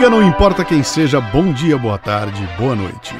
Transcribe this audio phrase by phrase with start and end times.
[0.00, 3.14] Amiga, não importa quem seja, bom dia, boa tarde, boa noite.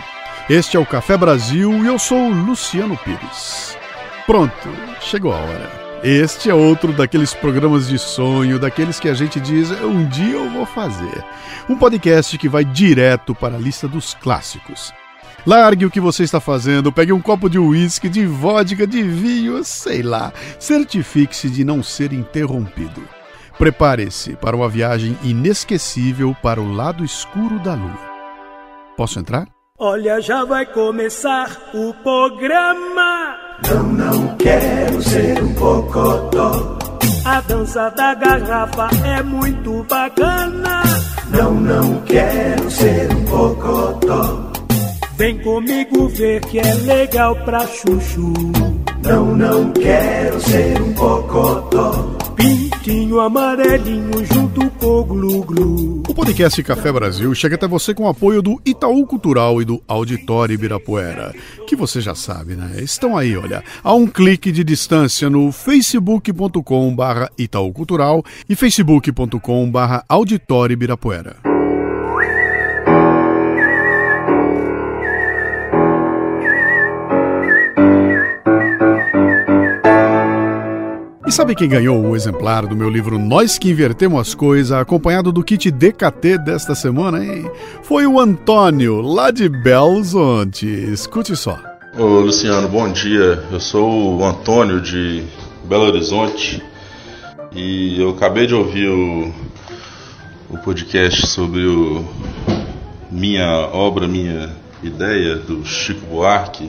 [0.49, 3.77] Este é o Café Brasil e eu sou Luciano Pires.
[4.25, 4.67] Pronto,
[4.99, 6.01] chegou a hora.
[6.03, 10.49] Este é outro daqueles programas de sonho, daqueles que a gente diz um dia eu
[10.49, 11.23] vou fazer.
[11.69, 14.91] Um podcast que vai direto para a lista dos clássicos.
[15.45, 19.63] Largue o que você está fazendo, pegue um copo de uísque, de vodka, de vinho,
[19.65, 20.33] sei lá.
[20.59, 23.20] Certifique-se de não ser interrompido.
[23.61, 28.01] Prepare-se para uma viagem inesquecível para o lado escuro da lua.
[28.97, 29.47] Posso entrar?
[29.79, 33.37] Olha, já vai começar o programa.
[33.69, 36.79] Não, não quero ser um cocotó.
[37.27, 40.83] A dança da garrafa é muito bacana.
[41.29, 44.53] Não, não quero ser um cocotó.
[45.19, 48.33] Vem comigo ver que é legal pra chuchu.
[49.05, 52.30] Não, não quero ser um cocotó.
[52.41, 56.03] Pintinho amarelinho junto com o glu-glu.
[56.09, 59.83] O podcast Café Brasil chega até você com o apoio do Itaú Cultural e do
[59.87, 61.35] Auditório Ibirapuera,
[61.67, 62.81] que você já sabe, né?
[62.81, 69.71] Estão aí, olha, a um clique de distância no facebook.com barra Itaú Cultural e facebook.com
[69.71, 71.50] barra Auditório Ibirapuera.
[81.31, 85.31] E sabe quem ganhou o exemplar do meu livro Nós que Invertemos as Coisas, acompanhado
[85.31, 87.49] do kit DKT desta semana, hein?
[87.85, 90.67] Foi o Antônio, lá de Belo Horizonte.
[90.67, 91.57] Escute só.
[91.97, 93.45] Ô Luciano, bom dia.
[93.49, 95.23] Eu sou o Antônio de
[95.67, 96.61] Belo Horizonte
[97.53, 99.33] e eu acabei de ouvir o,
[100.51, 102.05] o podcast sobre o
[103.09, 104.51] minha obra, minha
[104.83, 106.69] ideia do Chico Buarque.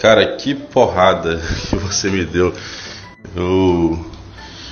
[0.00, 2.54] Cara, que porrada que você me deu.
[3.34, 4.06] Eu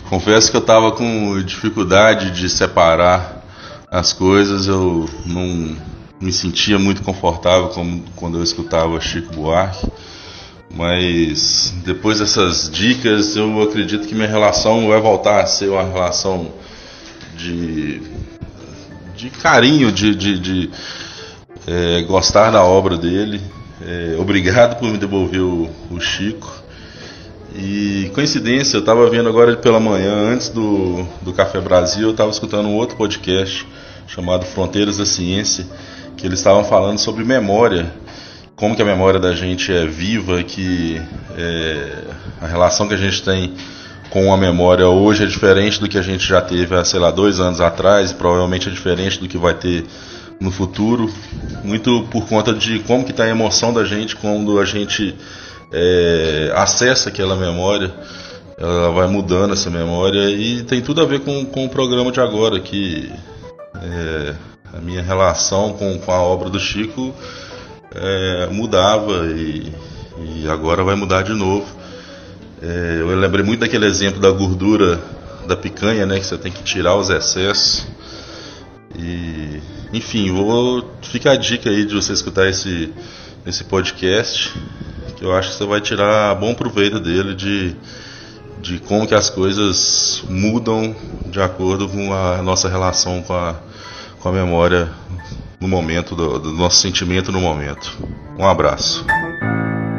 [0.08, 3.42] confesso que eu estava com dificuldade de separar
[3.90, 5.76] as coisas, eu não
[6.20, 7.70] me sentia muito confortável
[8.16, 9.86] quando eu escutava Chico Buarque,
[10.74, 16.50] mas depois dessas dicas eu acredito que minha relação vai voltar a ser uma relação
[17.36, 18.02] de,
[19.16, 20.70] de carinho, de, de, de
[21.66, 23.40] é, gostar da obra dele.
[23.86, 26.63] É, obrigado por me devolver o, o Chico.
[27.56, 32.28] E coincidência, eu estava vendo agora pela manhã, antes do, do Café Brasil, eu estava
[32.28, 33.64] escutando um outro podcast
[34.08, 35.64] chamado Fronteiras da Ciência,
[36.16, 37.92] que eles estavam falando sobre memória,
[38.56, 41.00] como que a memória da gente é viva, que
[41.38, 42.02] é,
[42.40, 43.54] a relação que a gente tem
[44.10, 47.12] com a memória hoje é diferente do que a gente já teve há, sei lá,
[47.12, 49.84] dois anos atrás, e provavelmente é diferente do que vai ter
[50.40, 51.08] no futuro,
[51.62, 55.14] muito por conta de como que está a emoção da gente quando a gente
[55.72, 57.92] é, acessa aquela memória,
[58.56, 62.20] ela vai mudando essa memória e tem tudo a ver com, com o programa de
[62.20, 63.12] agora, que
[63.74, 64.34] é,
[64.72, 67.14] a minha relação com, com a obra do Chico
[67.92, 69.72] é, mudava e,
[70.18, 71.66] e, agora vai mudar de novo.
[72.62, 75.00] É, eu lembrei muito daquele exemplo da gordura
[75.46, 77.86] da picanha, né, que você tem que tirar os excessos.
[78.96, 79.60] E,
[79.92, 82.92] enfim, vou ficar a dica aí de você escutar esse,
[83.44, 84.54] esse podcast
[85.16, 87.74] que eu acho que você vai tirar bom proveito dele de,
[88.60, 90.94] de como que as coisas mudam
[91.26, 93.56] de acordo com a nossa relação com a,
[94.20, 94.90] com a memória
[95.60, 97.96] no momento, do, do nosso sentimento no momento.
[98.38, 99.04] Um abraço.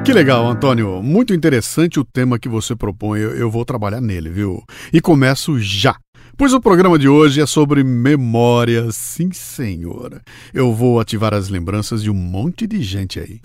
[0.05, 1.01] Que legal, Antônio.
[1.01, 3.21] Muito interessante o tema que você propõe.
[3.21, 4.63] Eu vou trabalhar nele, viu?
[4.93, 5.95] E começo já.
[6.37, 10.21] Pois o programa de hoje é sobre memória, sim senhor.
[10.53, 13.39] Eu vou ativar as lembranças de um monte de gente aí.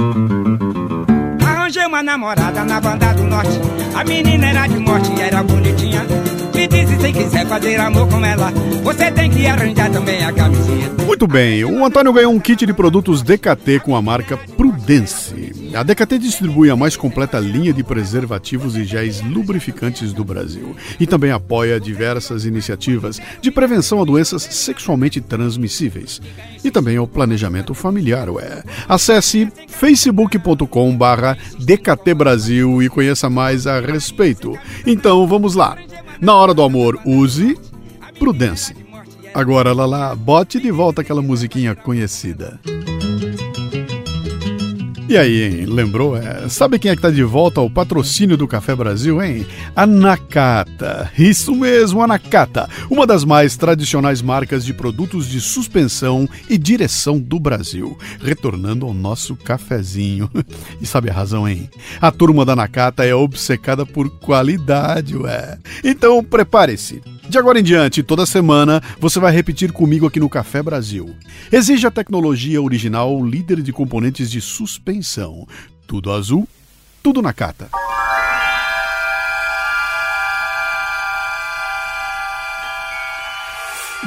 [1.70, 3.60] Arranjei uma namorada na banda do norte.
[3.94, 6.04] A menina era de morte e era bonitinha.
[6.52, 8.50] Me disse se quiser fazer amor com ela,
[8.82, 10.90] você tem que arranjar também a camisinha.
[11.06, 14.36] Muito bem, o Antônio ganhou um kit de produtos DKT com a marca
[15.74, 21.06] A DKT distribui a mais completa linha de preservativos e géis lubrificantes do Brasil e
[21.06, 26.20] também apoia diversas iniciativas de prevenção a doenças sexualmente transmissíveis
[26.64, 28.28] e também ao planejamento familiar.
[28.28, 28.64] Ué.
[28.88, 34.58] Acesse facebook.com/barra DKT Brasil e conheça mais a respeito.
[34.86, 35.76] Então vamos lá.
[36.20, 37.56] Na hora do amor, use
[38.18, 38.74] Prudence.
[39.32, 42.58] Agora, Lala, bote de volta aquela musiquinha conhecida.
[45.10, 45.66] E aí, hein?
[45.66, 46.16] Lembrou?
[46.16, 49.44] É, sabe quem é que tá de volta ao patrocínio do Café Brasil, hein?
[49.74, 51.10] A Nakata.
[51.18, 52.70] Isso mesmo, a Nakata.
[52.88, 57.98] Uma das mais tradicionais marcas de produtos de suspensão e direção do Brasil.
[58.22, 60.30] Retornando ao nosso cafezinho.
[60.80, 61.68] E sabe a razão, hein?
[62.00, 65.58] A turma da Nakata é obcecada por qualidade, ué.
[65.84, 67.02] Então, prepare-se.
[67.30, 71.14] De agora em diante, toda semana, você vai repetir comigo aqui no Café Brasil.
[71.52, 75.46] Exige a tecnologia original líder de componentes de suspensão.
[75.86, 76.48] Tudo azul,
[77.00, 77.68] tudo na cata.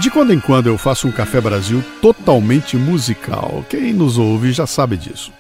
[0.02, 3.66] De quando em quando eu faço um Café Brasil totalmente musical.
[3.70, 5.32] Quem nos ouve já sabe disso.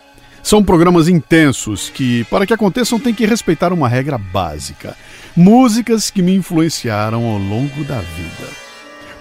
[0.41, 4.95] São programas intensos que, para que aconteçam, tem que respeitar uma regra básica
[5.35, 8.49] músicas que me influenciaram ao longo da vida.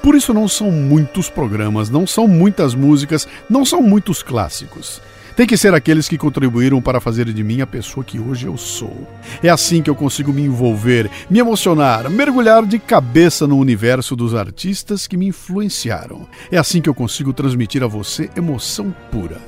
[0.03, 5.01] Por isso não são muitos programas, não são muitas músicas, não são muitos clássicos.
[5.35, 8.59] Tem que ser aqueles que contribuíram para fazer de mim a pessoa que hoje eu
[8.59, 9.09] sou.
[9.43, 14.35] É assim que eu consigo me envolver, me emocionar, mergulhar de cabeça no universo dos
[14.35, 16.29] artistas que me influenciaram.
[16.51, 19.41] É assim que eu consigo transmitir a você emoção pura.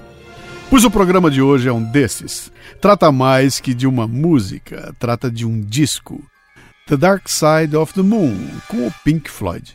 [0.70, 2.50] Pois o programa de hoje é um desses.
[2.80, 6.24] Trata mais que de uma música, trata de um disco.
[6.86, 8.36] The Dark Side of the Moon,
[8.68, 9.74] com o Pink Floyd.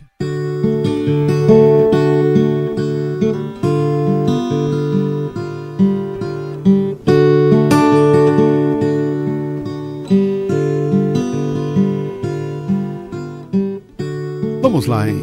[14.61, 15.19] Vamos lá, hein?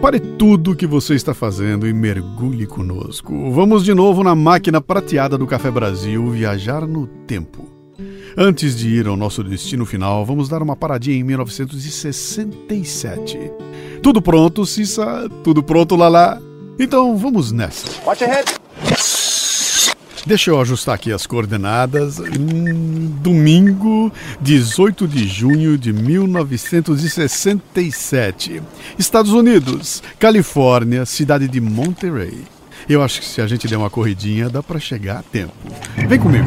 [0.00, 3.50] Pare tudo o que você está fazendo e mergulhe conosco.
[3.50, 7.77] Vamos de novo na máquina prateada do Café Brasil viajar no tempo.
[8.40, 13.36] Antes de ir ao nosso destino final, vamos dar uma paradinha em 1967.
[14.00, 15.28] Tudo pronto, Cissa?
[15.42, 16.40] Tudo pronto, Lala?
[16.78, 17.88] Então vamos nessa.
[18.06, 18.54] Watch ahead.
[20.24, 22.20] Deixa eu ajustar aqui as coordenadas.
[22.20, 28.62] Hum, domingo, 18 de junho de 1967.
[28.96, 32.44] Estados Unidos, Califórnia, cidade de Monterey.
[32.88, 35.54] Eu acho que se a gente der uma corridinha, dá para chegar a tempo.
[36.06, 36.46] Vem comigo.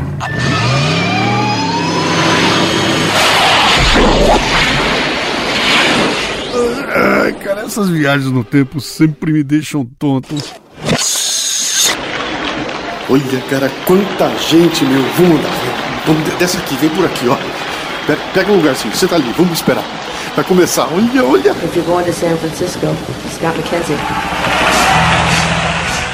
[7.24, 10.36] Ai, cara, essas viagens no tempo sempre me deixam tonto.
[13.10, 15.04] Olha, cara, quanta gente, meu.
[15.18, 15.52] Vamos andar.
[16.06, 17.38] Vamos, desce aqui, vem por aqui, ó.
[18.34, 19.84] Pega, um lugarzinho, senta ali, vamos esperar.
[20.36, 21.52] Vai começar, olha, olha.
[21.52, 22.88] If you're going to San Francisco,
[23.36, 24.71] Scott McKenzie.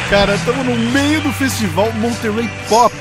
[0.09, 2.93] Cara, estamos no meio do festival Monterey Pop.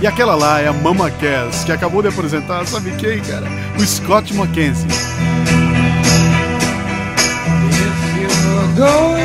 [0.00, 3.48] E aquela lá é a Mama Cass, que acabou de apresentar, sabe quem, cara?
[3.76, 4.86] O Scott McKenzie.
[8.76, 9.22] going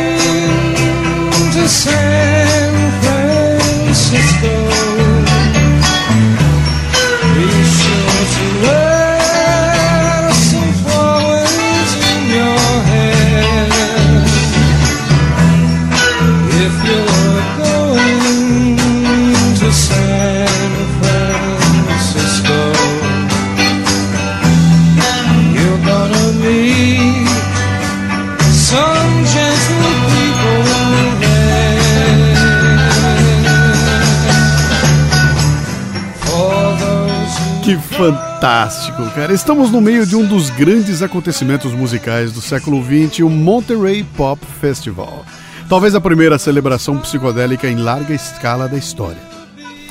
[37.76, 37.96] Francisco.
[37.96, 39.34] fantástico, cara.
[39.34, 44.40] Estamos no meio de um dos grandes acontecimentos musicais do século XX, o Monterey Pop
[44.62, 45.26] Festival.
[45.68, 49.22] Talvez a primeira celebração psicodélica em larga escala da história.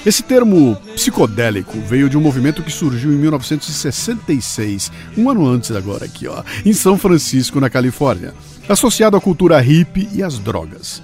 [0.06, 6.04] Esse termo psicodélico veio de um movimento que surgiu em 1966, um ano antes agora
[6.04, 8.32] aqui, ó, em São Francisco, na Califórnia,
[8.68, 11.02] associado à cultura hippie e às drogas.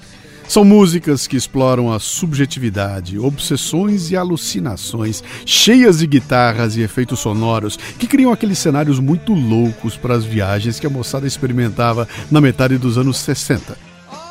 [0.48, 7.78] São músicas que exploram a subjetividade, obsessões e alucinações, cheias de guitarras e efeitos sonoros,
[7.98, 12.76] que criam aqueles cenários muito loucos para as viagens que a moçada experimentava na metade
[12.76, 13.76] dos anos 60.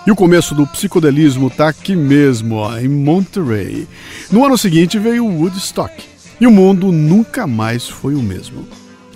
[0.05, 3.87] E o começo do psicodelismo está aqui mesmo, ó, em Monterey.
[4.31, 5.93] No ano seguinte veio Woodstock.
[6.39, 8.67] E o mundo nunca mais foi o mesmo.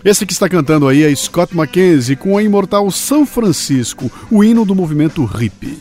[0.04, 4.64] Esse que está cantando aí é Scott McKenzie com a imortal São Francisco, o hino
[4.64, 5.80] do movimento hippie.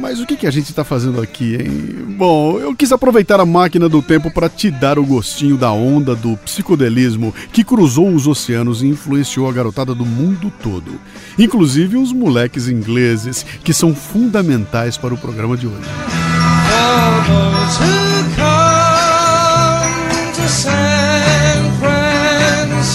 [0.00, 2.14] Mas o que, que a gente está fazendo aqui, hein?
[2.16, 6.14] Bom, eu quis aproveitar a máquina do tempo para te dar o gostinho da onda
[6.14, 11.00] do psicodelismo que cruzou os oceanos e influenciou a garotada do mundo todo.
[11.38, 15.88] Inclusive os moleques ingleses, que são fundamentais para o programa de hoje.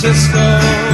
[0.01, 0.90] Francisco.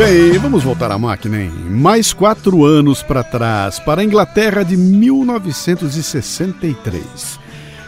[0.00, 1.52] Bem, vamos voltar à máquina, hein?
[1.68, 7.38] Mais quatro anos para trás, para a Inglaterra de 1963.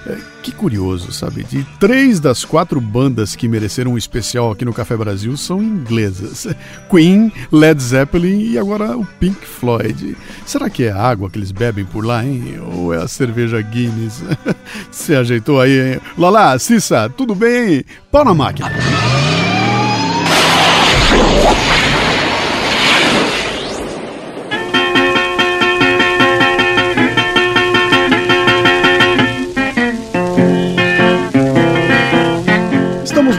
[0.07, 1.43] É, que curioso, sabe?
[1.43, 6.47] De três das quatro bandas que mereceram um especial aqui no Café Brasil são inglesas:
[6.91, 10.15] Queen, Led Zeppelin e agora o Pink Floyd.
[10.45, 12.61] Será que é a água que eles bebem por lá, hein?
[12.75, 14.23] Ou é a cerveja Guinness?
[14.93, 16.01] Se ajeitou aí, hein?
[16.19, 17.87] Lala, Cissa, tudo bem?
[18.11, 18.71] Pau na máquina!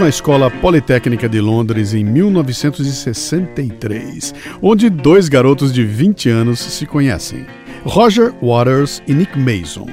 [0.04, 7.46] Na Escola Politécnica de Londres em 1963, onde dois garotos de 20 anos se conhecem:
[7.86, 9.88] Roger Waters e Nick Mason.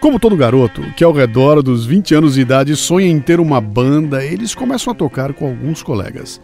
[0.00, 3.60] Como todo garoto que ao redor dos 20 anos de idade sonha em ter uma
[3.60, 6.40] banda, eles começam a tocar com alguns colegas.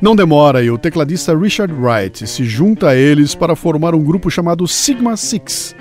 [0.00, 4.30] Não demora e o tecladista Richard Wright se junta a eles para formar um grupo
[4.30, 5.74] chamado Sigma Six.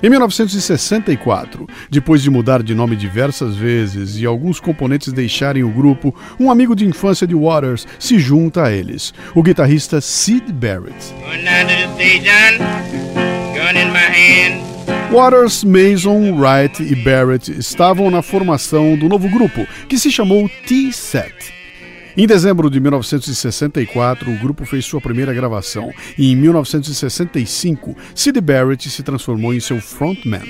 [0.00, 6.14] Em 1964, depois de mudar de nome diversas vezes e alguns componentes deixarem o grupo,
[6.38, 11.12] um amigo de infância de Waters se junta a eles, o guitarrista Sid Barrett.
[15.10, 21.57] Waters, Mason, Wright e Barrett estavam na formação do novo grupo, que se chamou T-Set.
[22.20, 28.90] Em dezembro de 1964, o grupo fez sua primeira gravação e em 1965, Sid Barrett
[28.90, 30.42] se transformou em seu frontman.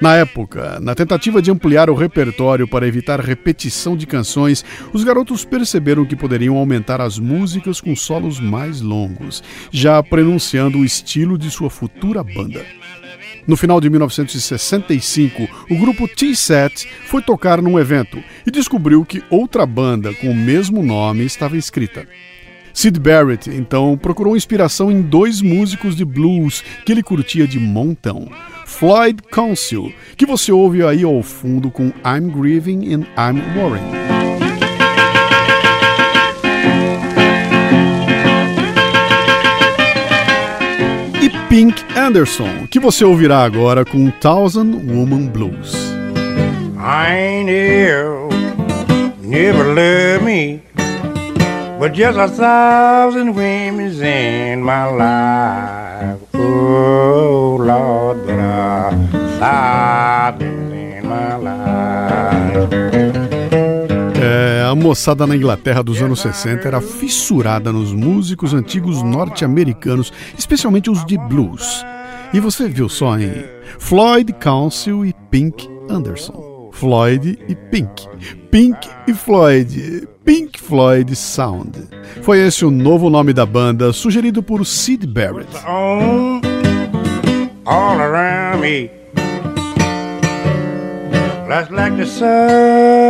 [0.00, 5.44] Na época, na tentativa de ampliar o repertório para evitar repetição de canções, os garotos
[5.44, 11.50] perceberam que poderiam aumentar as músicas com solos mais longos, já prenunciando o estilo de
[11.50, 12.64] sua futura banda.
[13.48, 19.64] No final de 1965, o grupo T-Set foi tocar num evento e descobriu que outra
[19.64, 22.06] banda com o mesmo nome estava inscrita.
[22.74, 28.28] Sid Barrett então procurou inspiração em dois músicos de blues que ele curtia de montão.
[28.66, 34.27] Floyd Council, que você ouve aí ao fundo com I'm Grieving and I'm Worrying.
[41.48, 45.74] Pink Anderson, que você ouvirá agora com Thousand Woman Blues.
[46.76, 48.28] I ain't ill,
[49.22, 50.60] never loved me,
[51.80, 56.20] but just a thousand women in my life.
[56.34, 58.90] Oh Lord, but a
[59.38, 60.57] thousand
[64.68, 71.04] a moçada na Inglaterra dos anos 60 era fissurada nos músicos antigos norte-americanos, especialmente os
[71.06, 71.84] de blues.
[72.34, 73.44] E você viu só em
[73.78, 76.70] Floyd Council e Pink Anderson.
[76.72, 78.06] Floyd e Pink.
[78.50, 80.06] Pink e Floyd.
[80.24, 81.88] Pink Floyd Sound.
[82.22, 85.48] Foi esse o novo nome da banda, sugerido por Sid Barrett.
[85.66, 86.40] All
[88.00, 88.90] around me.
[91.70, 93.07] Like the sun.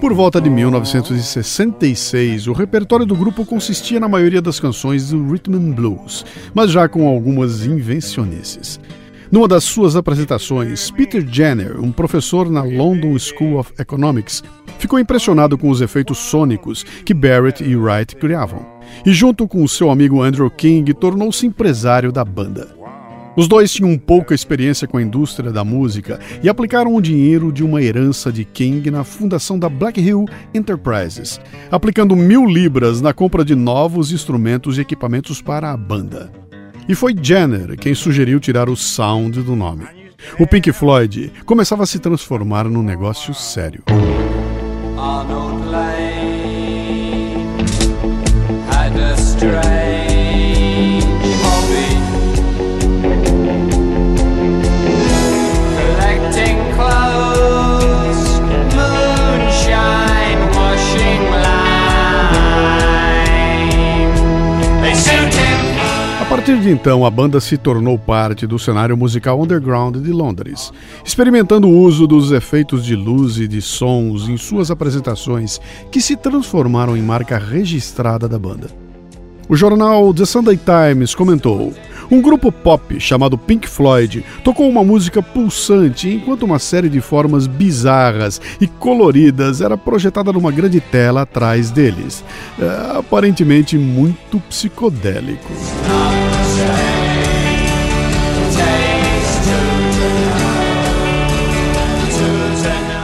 [0.00, 5.54] Por volta de 1966, o repertório do grupo consistia na maioria das canções do rhythm
[5.54, 8.78] and blues, mas já com algumas invencionices.
[9.30, 14.44] Numa das suas apresentações, Peter Jenner, um professor na London School of Economics,
[14.78, 18.64] ficou impressionado com os efeitos sônicos que Barrett e Wright criavam,
[19.04, 22.75] e junto com seu amigo Andrew King, tornou-se empresário da banda.
[23.36, 27.62] Os dois tinham pouca experiência com a indústria da música e aplicaram o dinheiro de
[27.62, 30.24] uma herança de King na fundação da Black Hill
[30.54, 31.38] Enterprises,
[31.70, 36.32] aplicando mil libras na compra de novos instrumentos e equipamentos para a banda.
[36.88, 39.84] E foi Jenner quem sugeriu tirar o sound do nome.
[40.40, 43.82] O Pink Floyd começava a se transformar num negócio sério.
[44.96, 46.56] Arnold Lane
[48.70, 49.14] had a
[66.46, 70.72] partir de então, a banda se tornou parte do cenário musical underground de Londres,
[71.04, 75.60] experimentando o uso dos efeitos de luz e de sons em suas apresentações,
[75.90, 78.68] que se transformaram em marca registrada da banda.
[79.48, 81.74] O jornal The Sunday Times comentou:
[82.08, 87.48] um grupo pop chamado Pink Floyd tocou uma música pulsante enquanto uma série de formas
[87.48, 92.24] bizarras e coloridas era projetada numa grande tela atrás deles.
[92.56, 95.52] É, aparentemente muito psicodélico.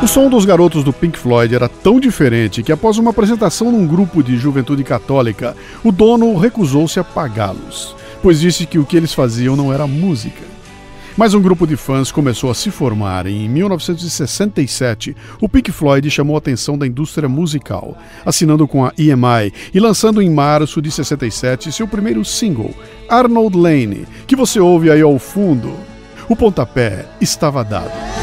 [0.03, 3.87] O som dos garotos do Pink Floyd era tão diferente que, após uma apresentação num
[3.87, 9.15] grupo de juventude católica, o dono recusou-se a pagá-los, pois disse que o que eles
[9.15, 10.43] faziam não era música.
[11.17, 16.11] Mas um grupo de fãs começou a se formar e, em 1967, o Pink Floyd
[16.11, 20.91] chamou a atenção da indústria musical, assinando com a EMI e lançando em março de
[20.91, 22.75] 67 seu primeiro single,
[23.09, 25.73] Arnold Lane, que você ouve aí ao fundo.
[26.29, 28.22] O pontapé estava dado.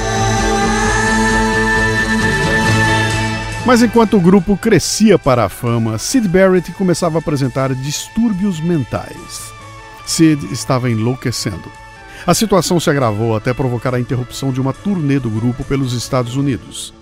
[3.69, 9.53] Mas enquanto o grupo crescia para a fama, Sid Barrett começava a apresentar distúrbios mentais.
[10.07, 11.71] Sid estava enlouquecendo.
[12.25, 16.35] A situação se agravou até provocar a interrupção de uma turnê do grupo pelos Estados
[16.35, 16.95] Unidos.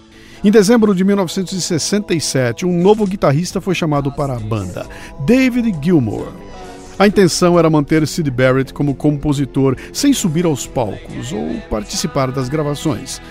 [0.43, 4.85] Em dezembro de 1967, um novo guitarrista foi chamado para a banda,
[5.21, 6.33] David Gilmour.
[6.99, 12.49] A intenção era manter Sid Barrett como compositor sem subir aos palcos ou participar das
[12.49, 13.21] gravações.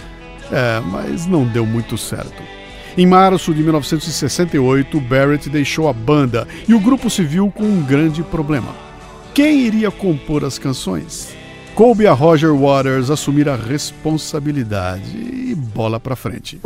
[0.50, 2.55] É, mas não deu muito certo.
[2.96, 7.82] Em março de 1968, Barrett deixou a banda e o grupo se viu com um
[7.82, 8.74] grande problema.
[9.34, 11.36] Quem iria compor as canções?
[11.74, 16.58] Coube a Roger Waters assumir a responsabilidade e bola para frente.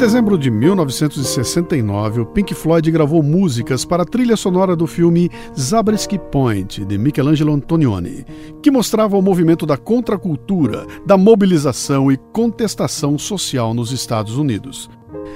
[0.00, 6.18] Dezembro de 1969, o Pink Floyd gravou músicas para a trilha sonora do filme Zabriskie
[6.18, 8.24] Point, de Michelangelo Antonioni,
[8.62, 14.88] que mostrava o movimento da contracultura, da mobilização e contestação social nos Estados Unidos.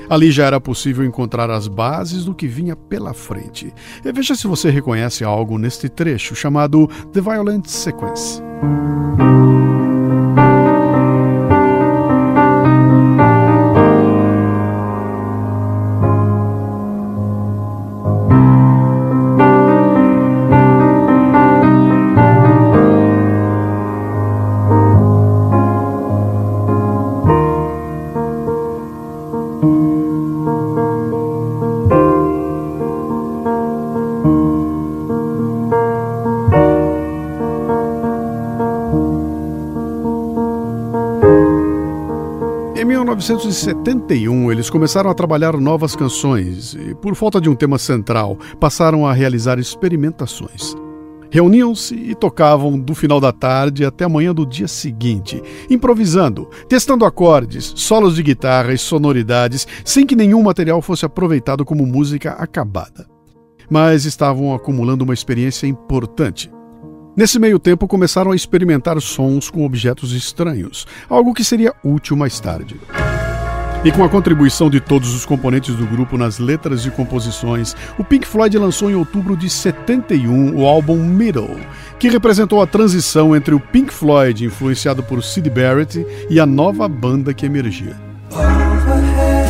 [0.08, 3.70] Ali já era possível encontrar as bases do que vinha pela frente.
[4.02, 8.42] E veja se você reconhece algo neste trecho chamado The Violent Sequence.
[43.24, 49.06] 1971, eles começaram a trabalhar novas canções e, por falta de um tema central, passaram
[49.06, 50.74] a realizar experimentações.
[51.30, 57.06] Reuniam-se e tocavam do final da tarde até a manhã do dia seguinte, improvisando, testando
[57.06, 63.08] acordes, solos de guitarra e sonoridades, sem que nenhum material fosse aproveitado como música acabada.
[63.70, 66.52] Mas estavam acumulando uma experiência importante.
[67.16, 72.40] Nesse meio tempo, começaram a experimentar sons com objetos estranhos, algo que seria útil mais
[72.40, 72.80] tarde.
[73.84, 78.02] E com a contribuição de todos os componentes do grupo nas letras e composições, o
[78.02, 81.60] Pink Floyd lançou em outubro de 71 o álbum Middle,
[82.00, 86.88] que representou a transição entre o Pink Floyd, influenciado por Sid Barrett, e a nova
[86.88, 87.94] banda que emergia.
[88.32, 89.44] Overhead,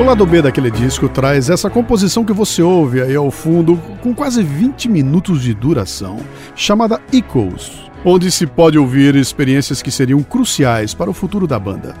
[0.00, 4.14] the lado B daquele disco traz essa composição que você ouve aí ao fundo, com
[4.14, 6.18] quase 20 minutos de duração,
[6.56, 11.94] chamada Echoes, onde se pode ouvir experiências que seriam cruciais para o futuro da banda.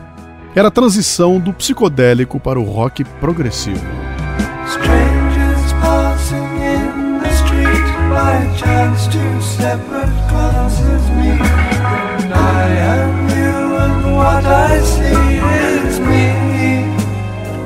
[0.54, 3.84] Era a transição do psicodélico para o rock progressivo.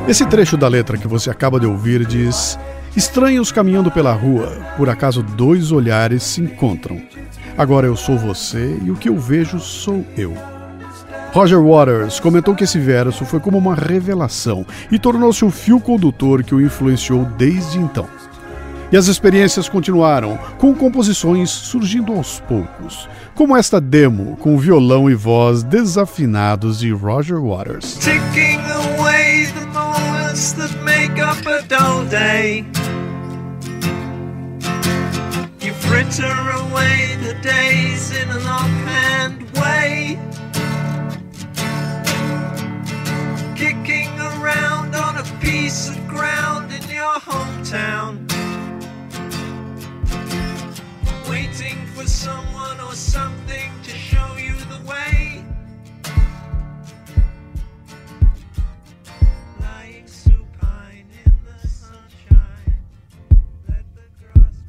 [0.07, 2.59] Esse trecho da letra que você acaba de ouvir diz:
[2.95, 7.01] Estranhos caminhando pela rua, por acaso dois olhares se encontram.
[7.57, 10.35] Agora eu sou você e o que eu vejo sou eu.
[11.33, 16.45] Roger Waters comentou que esse verso foi como uma revelação e tornou-se o fio condutor
[16.45, 18.07] que o influenciou desde então.
[18.93, 25.15] E as experiências continuaram, com composições surgindo aos poucos, como esta demo com violão e
[25.15, 27.99] voz desafinados de Roger Waters.
[30.35, 32.67] That make up a dull day.
[35.61, 40.19] You fritter away the days in an offhand way.
[43.55, 48.29] Kicking around on a piece of ground in your hometown.
[51.31, 53.71] Waiting for someone or something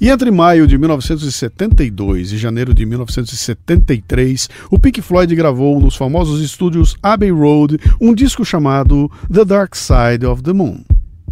[0.05, 6.43] E entre maio de 1972 e janeiro de 1973, o Pink Floyd gravou nos famosos
[6.43, 10.83] estúdios Abbey Road um disco chamado The Dark Side of the Moon.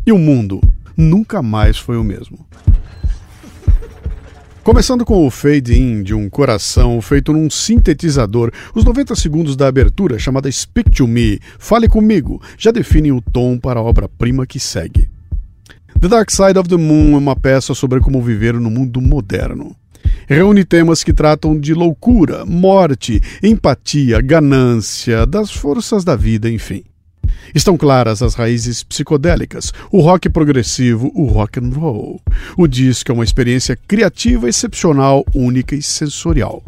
[0.07, 0.59] E o mundo
[0.97, 2.47] nunca mais foi o mesmo.
[4.63, 10.17] Começando com o fade-in de um coração feito num sintetizador, os 90 segundos da abertura,
[10.17, 15.12] chamada Speak to Me, Fale Comigo, já definem o tom para a obra-prima que segue.
[15.99, 19.75] The Dark Side of the Moon é uma peça sobre como viver no mundo moderno.
[20.27, 26.83] Reúne temas que tratam de loucura, morte, empatia, ganância, das forças da vida, enfim.
[27.53, 32.21] Estão claras as raízes psicodélicas, o rock progressivo, o rock and roll.
[32.57, 36.63] O disco é uma experiência criativa, excepcional, única e sensorial.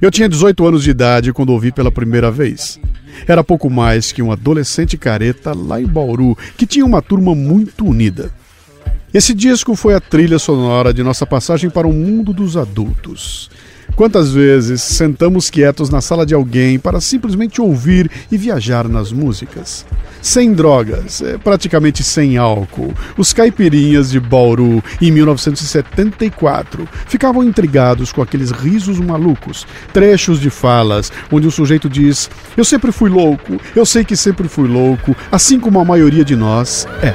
[0.00, 2.78] Eu tinha 18 anos de idade quando ouvi pela primeira vez.
[3.26, 7.86] Era pouco mais que um adolescente careta lá em Bauru, que tinha uma turma muito
[7.86, 8.30] unida.
[9.14, 13.50] Esse disco foi a trilha sonora de nossa passagem para o mundo dos adultos.
[13.96, 19.86] Quantas vezes sentamos quietos na sala de alguém para simplesmente ouvir e viajar nas músicas?
[20.20, 28.20] Sem drogas, é, praticamente sem álcool, os caipirinhas de Bauru, em 1974, ficavam intrigados com
[28.20, 33.86] aqueles risos malucos, trechos de falas, onde o sujeito diz: Eu sempre fui louco, eu
[33.86, 37.14] sei que sempre fui louco, assim como a maioria de nós é.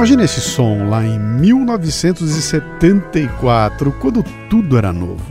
[0.00, 5.30] Imagina esse som lá em 1974, quando tudo era novo.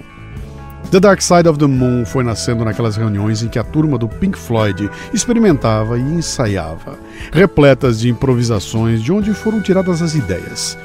[0.92, 4.08] The Dark Side of the Moon foi nascendo naquelas reuniões em que a turma do
[4.08, 7.00] Pink Floyd experimentava e ensaiava,
[7.34, 10.78] repletas de improvisações de onde foram tiradas as ideias.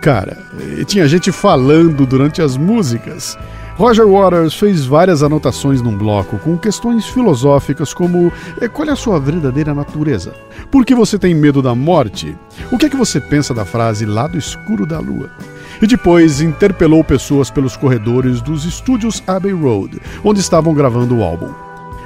[0.00, 0.38] Cara,
[0.86, 3.36] tinha gente falando durante as músicas.
[3.76, 8.96] Roger Waters fez várias anotações num bloco com questões filosóficas como eh, qual é a
[8.96, 10.34] sua verdadeira natureza?
[10.70, 12.34] Por que você tem medo da morte?
[12.72, 15.30] O que é que você pensa da frase lado escuro da lua?
[15.82, 21.52] E depois interpelou pessoas pelos corredores dos estúdios Abbey Road, onde estavam gravando o álbum.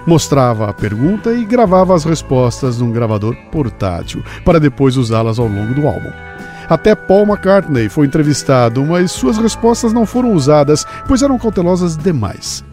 [0.04, 5.72] Mostrava a pergunta e gravava as respostas num gravador portátil, para depois usá-las ao longo
[5.72, 6.29] do álbum.
[6.70, 12.64] Até Paul McCartney foi entrevistado, mas suas respostas não foram usadas, pois eram cautelosas demais.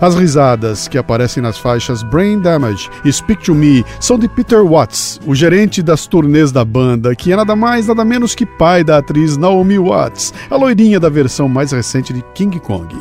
[0.00, 4.64] As risadas que aparecem nas faixas Brain Damage e Speak to Me são de Peter
[4.64, 8.82] Watts, o gerente das turnês da banda, que é nada mais nada menos que pai
[8.82, 12.92] da atriz Naomi Watts, a loirinha da versão mais recente de King Kong.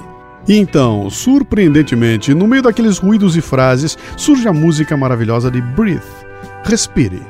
[0.47, 6.03] E então, surpreendentemente, no meio daqueles ruídos e frases, surge a música maravilhosa de Breathe.
[6.63, 7.21] Respire.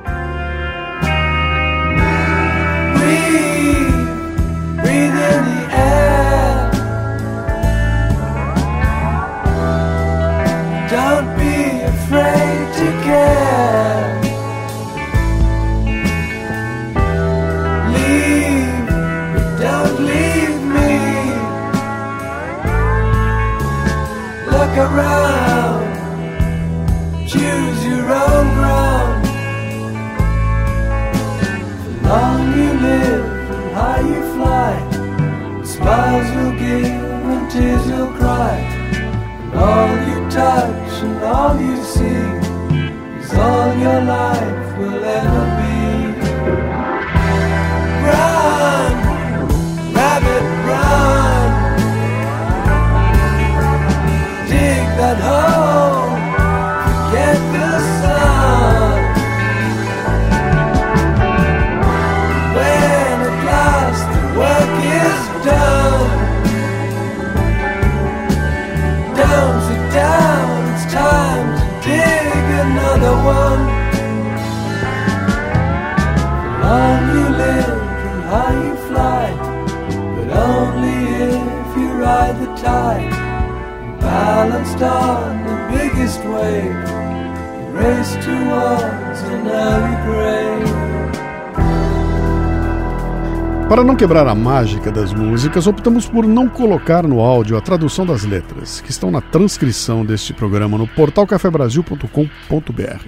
[94.04, 98.82] Quebrar a mágica das músicas, optamos por não colocar no áudio a tradução das letras,
[98.82, 103.08] que estão na transcrição deste programa no portal cafebrasil.com.br.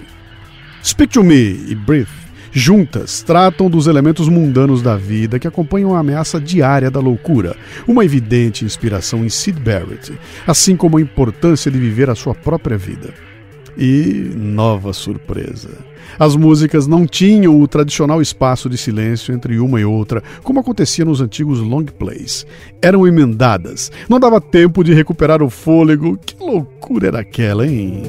[0.82, 2.08] Speak to Me e Breathe,
[2.50, 7.54] juntas, tratam dos elementos mundanos da vida que acompanham a ameaça diária da loucura,
[7.86, 12.78] uma evidente inspiração em Sid Barrett, assim como a importância de viver a sua própria
[12.78, 13.12] vida.
[13.76, 15.70] E nova surpresa.
[16.18, 21.04] As músicas não tinham o tradicional espaço de silêncio entre uma e outra, como acontecia
[21.04, 22.46] nos antigos long plays.
[22.80, 23.92] Eram emendadas.
[24.08, 26.18] Não dava tempo de recuperar o fôlego.
[26.24, 28.02] Que loucura era aquela, hein?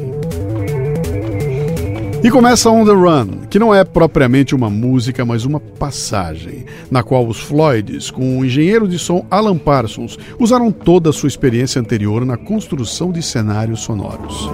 [2.23, 7.03] E começa On the Run, que não é propriamente uma música, mas uma passagem, na
[7.03, 11.79] qual os Floyds, com o engenheiro de som Alan Parsons, usaram toda a sua experiência
[11.79, 14.49] anterior na construção de cenários sonoros.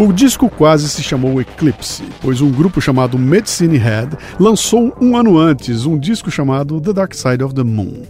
[0.00, 5.36] O disco quase se chamou Eclipse, pois um grupo chamado Medicine Head lançou um ano
[5.36, 8.02] antes um disco chamado The Dark Side of the Moon.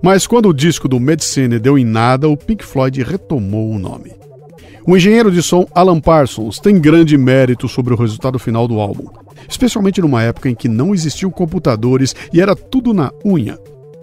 [0.00, 4.12] Mas quando o disco do Medicine deu em nada, o Pink Floyd retomou o nome.
[4.86, 9.08] O engenheiro de som Alan Parsons tem grande mérito sobre o resultado final do álbum,
[9.46, 13.58] especialmente numa época em que não existiam computadores e era tudo na unha.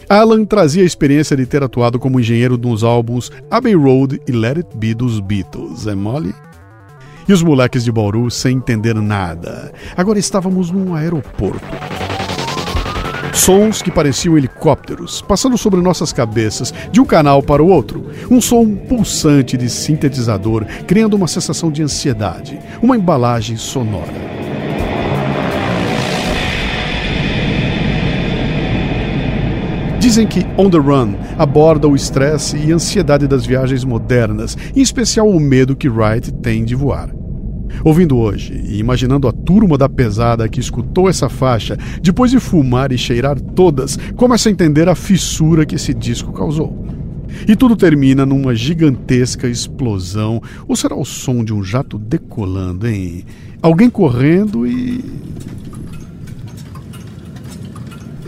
[0.07, 4.57] Alan trazia a experiência de ter atuado como engenheiro nos álbuns Abbey Road e Let
[4.57, 6.35] It Be dos Beatles, é mole?
[7.27, 9.71] E os moleques de Bauru sem entender nada.
[9.95, 11.61] Agora estávamos num aeroporto.
[13.33, 18.11] Sons que pareciam helicópteros, passando sobre nossas cabeças, de um canal para o outro.
[18.29, 24.13] Um som pulsante de sintetizador, criando uma sensação de ansiedade, uma embalagem sonora.
[30.01, 35.29] Dizem que On the Run aborda o estresse e ansiedade das viagens modernas, em especial
[35.29, 37.13] o medo que Wright tem de voar.
[37.83, 42.91] Ouvindo hoje e imaginando a turma da pesada que escutou essa faixa, depois de fumar
[42.91, 46.83] e cheirar todas, começa a entender a fissura que esse disco causou.
[47.47, 50.41] E tudo termina numa gigantesca explosão.
[50.67, 53.23] Ou será o som de um jato decolando, hein?
[53.61, 55.05] Alguém correndo e.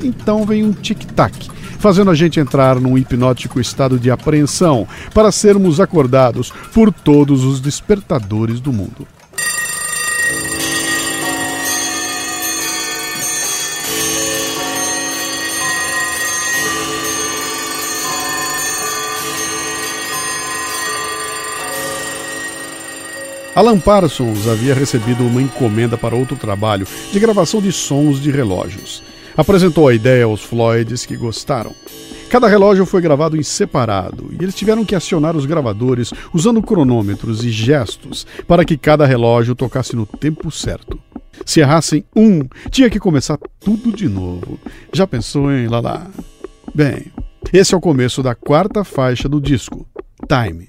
[0.03, 1.52] Então vem um tic-tac
[1.83, 7.59] fazendo a gente entrar num hipnótico estado de apreensão para sermos acordados por todos os
[7.59, 9.05] despertadores do mundo.
[23.53, 29.03] Alan Parsons havia recebido uma encomenda para outro trabalho de gravação de sons de relógios.
[29.35, 31.73] Apresentou a ideia aos Floyds que gostaram.
[32.29, 37.43] Cada relógio foi gravado em separado e eles tiveram que acionar os gravadores usando cronômetros
[37.43, 40.99] e gestos para que cada relógio tocasse no tempo certo.
[41.45, 44.59] Se errassem um, tinha que começar tudo de novo.
[44.91, 46.09] Já pensou em Lala?
[46.73, 47.11] Bem,
[47.51, 49.85] esse é o começo da quarta faixa do disco,
[50.27, 50.67] Time.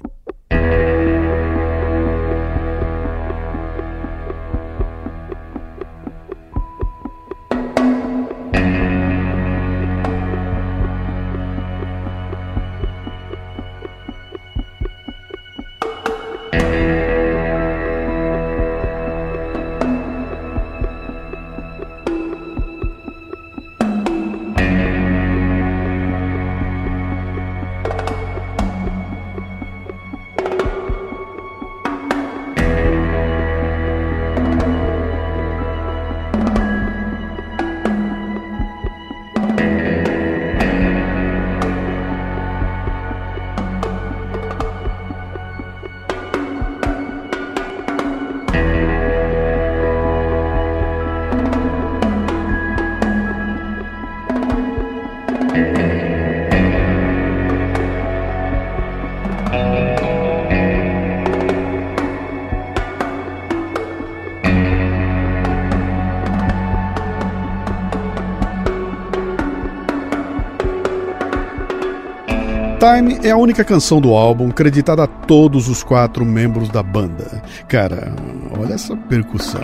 [72.94, 77.42] Time é a única canção do álbum creditada a todos os quatro membros da banda.
[77.66, 78.14] Cara,
[78.56, 79.60] olha essa percussão.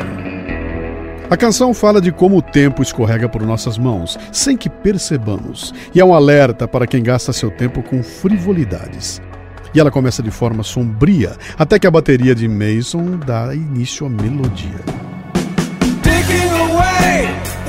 [1.30, 6.00] A canção fala de como o tempo escorrega por nossas mãos, sem que percebamos, e
[6.00, 9.22] é um alerta para quem gasta seu tempo com frivolidades.
[9.72, 14.08] E ela começa de forma sombria, até que a bateria de Mason dá início à
[14.08, 14.80] melodia.
[17.30, 17.59] starting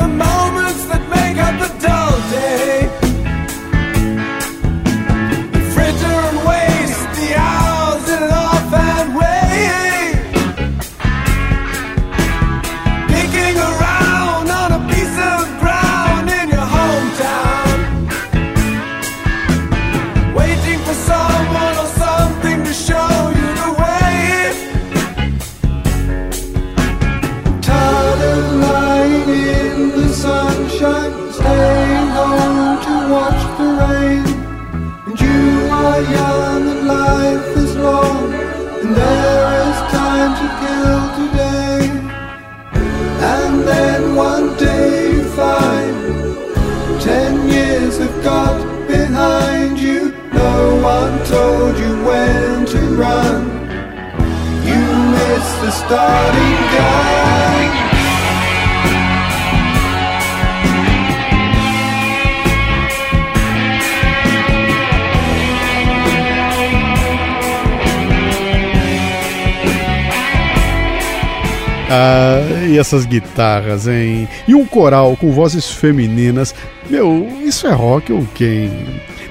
[72.81, 74.27] essas guitarras, hein?
[74.47, 76.53] E um coral com vozes femininas.
[76.89, 78.69] Meu, isso é rock ou quem?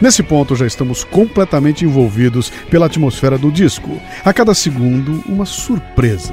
[0.00, 4.00] Nesse ponto já estamos completamente envolvidos pela atmosfera do disco.
[4.24, 6.32] A cada segundo, uma surpresa.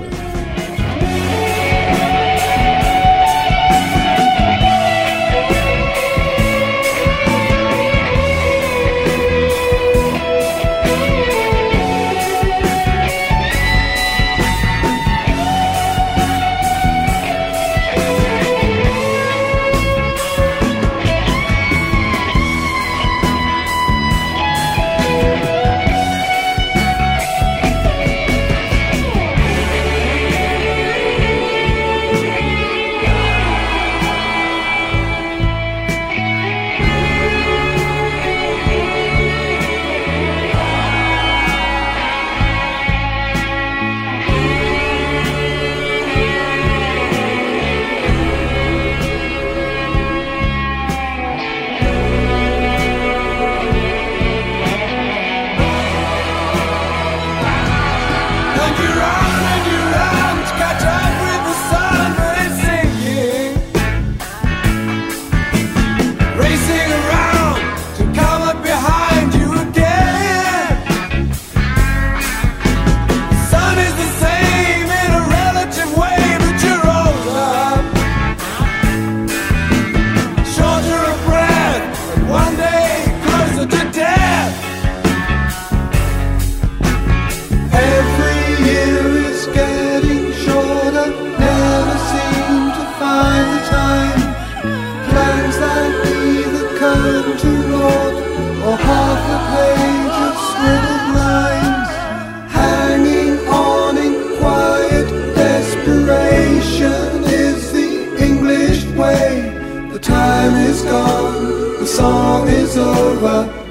[107.72, 109.54] The English way.
[109.92, 113.67] The time is gone, the song is over.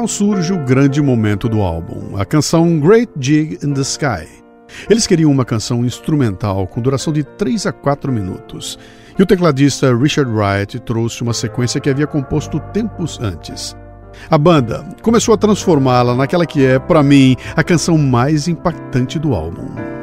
[0.00, 4.26] Então surge o grande momento do álbum, a canção Great Jig in the Sky.
[4.88, 8.78] Eles queriam uma canção instrumental com duração de 3 a 4 minutos.
[9.18, 13.76] E o tecladista Richard Wright trouxe uma sequência que havia composto tempos antes.
[14.30, 19.34] A banda começou a transformá-la naquela que é, para mim, a canção mais impactante do
[19.34, 19.99] álbum.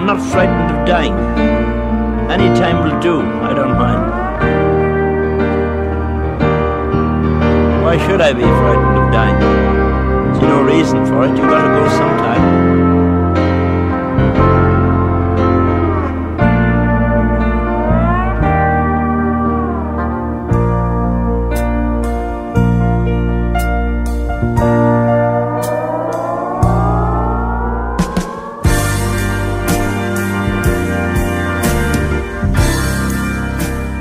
[0.00, 1.14] And I am not frightened of dying.
[2.30, 4.02] Any time will do, I don't mind.
[7.84, 9.40] Why should I be frightened of dying?
[10.32, 12.69] There's no reason for it, you gotta go sometime.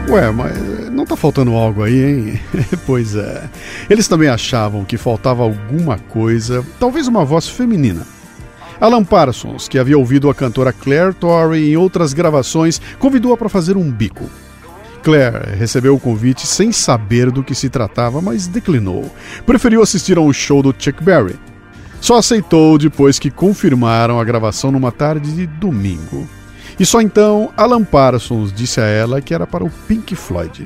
[0.09, 2.39] Ué, mas não tá faltando algo aí, hein?
[2.87, 3.47] pois é.
[3.87, 8.07] Eles também achavam que faltava alguma coisa, talvez uma voz feminina.
[8.81, 13.77] Alan Parsons, que havia ouvido a cantora Claire Torrey em outras gravações, convidou-a para fazer
[13.77, 14.27] um bico.
[15.03, 19.13] Claire recebeu o convite sem saber do que se tratava, mas declinou.
[19.45, 21.37] Preferiu assistir a um show do Chuck Berry.
[22.01, 26.27] Só aceitou depois que confirmaram a gravação numa tarde de domingo.
[26.79, 30.65] E só então Alan Parsons disse a ela que era para o Pink Floyd.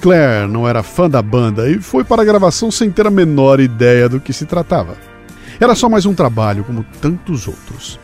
[0.00, 3.60] Claire não era fã da banda e foi para a gravação sem ter a menor
[3.60, 4.96] ideia do que se tratava.
[5.60, 8.00] Era só mais um trabalho, como tantos outros.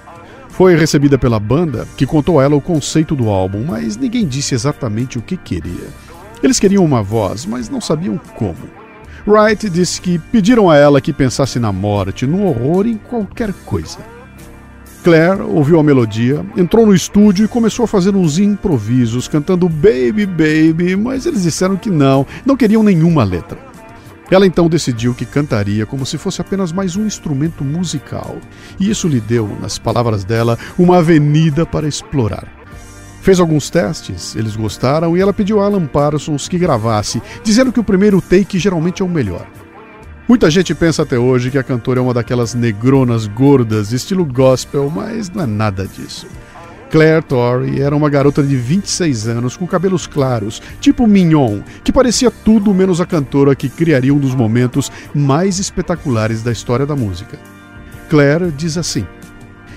[0.51, 4.55] Foi recebida pela banda, que contou a ela o conceito do álbum, mas ninguém disse
[4.55, 5.89] exatamente o que queria.
[6.43, 8.69] Eles queriam uma voz, mas não sabiam como.
[9.27, 13.99] Wright disse que pediram a ela que pensasse na morte, no horror, em qualquer coisa.
[15.07, 20.27] Claire ouviu a melodia, entrou no estúdio e começou a fazer uns improvisos, cantando Baby
[20.27, 23.57] Baby, mas eles disseram que não, não queriam nenhuma letra.
[24.29, 28.37] Ela então decidiu que cantaria como se fosse apenas mais um instrumento musical,
[28.81, 32.53] e isso lhe deu, nas palavras dela, uma avenida para explorar.
[33.23, 37.79] Fez alguns testes, eles gostaram e ela pediu a Alan Parsons que gravasse, dizendo que
[37.79, 39.47] o primeiro take geralmente é o melhor.
[40.29, 44.91] Muita gente pensa até hoje que a cantora é uma daquelas negronas gordas, estilo gospel,
[44.91, 46.27] mas não é nada disso.
[46.91, 52.29] Claire Torrey era uma garota de 26 anos com cabelos claros, tipo Mignon, que parecia
[52.29, 57.39] tudo menos a cantora que criaria um dos momentos mais espetaculares da história da música.
[58.11, 59.07] Claire diz assim: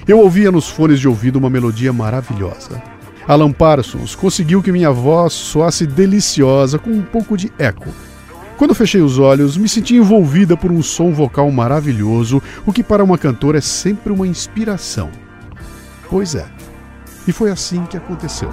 [0.07, 2.81] Eu ouvia nos fones de ouvido uma melodia maravilhosa.
[3.27, 7.89] Alan Parsons conseguiu que minha voz soasse deliciosa com um pouco de eco
[8.59, 13.01] quando fechei os olhos, me senti envolvida por um som vocal maravilhoso, o que para
[13.01, 15.09] uma cantora é sempre uma inspiração.
[16.09, 16.45] Pois é.
[17.25, 18.49] E foi assim que aconteceu.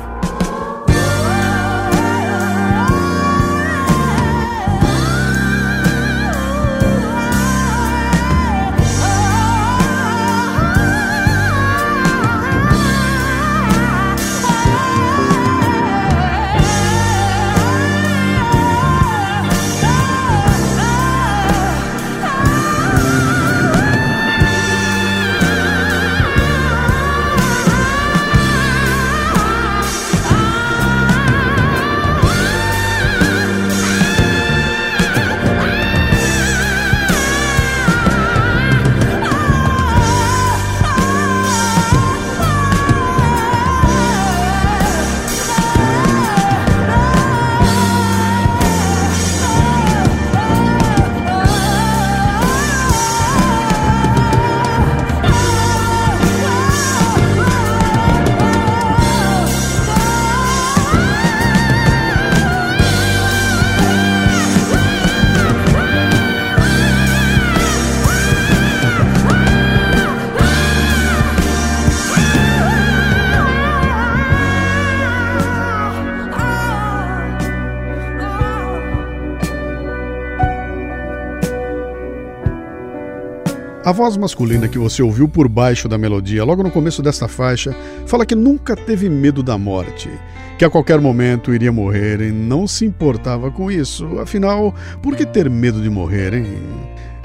[83.97, 87.75] Voz masculina que você ouviu por baixo da melodia, logo no começo desta faixa,
[88.05, 90.11] fala que nunca teve medo da morte,
[90.59, 94.19] que a qualquer momento iria morrer e não se importava com isso.
[94.19, 96.59] Afinal, por que ter medo de morrer, hein?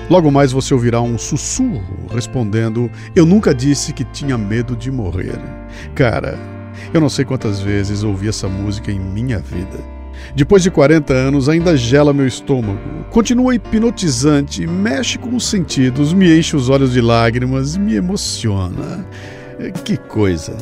[0.09, 5.39] Logo mais você ouvirá um sussurro respondendo: Eu nunca disse que tinha medo de morrer.
[5.93, 6.39] Cara,
[6.93, 10.00] eu não sei quantas vezes ouvi essa música em minha vida.
[10.35, 12.79] Depois de 40 anos, ainda gela meu estômago.
[13.09, 19.05] Continua hipnotizante, mexe com os sentidos, me enche os olhos de lágrimas, me emociona.
[19.83, 20.57] Que coisa!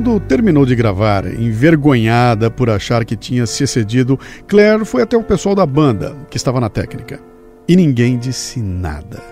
[0.00, 5.22] Quando terminou de gravar, envergonhada por achar que tinha se excedido, Claire foi até o
[5.22, 7.20] pessoal da banda, que estava na técnica.
[7.68, 9.22] E ninguém disse nada.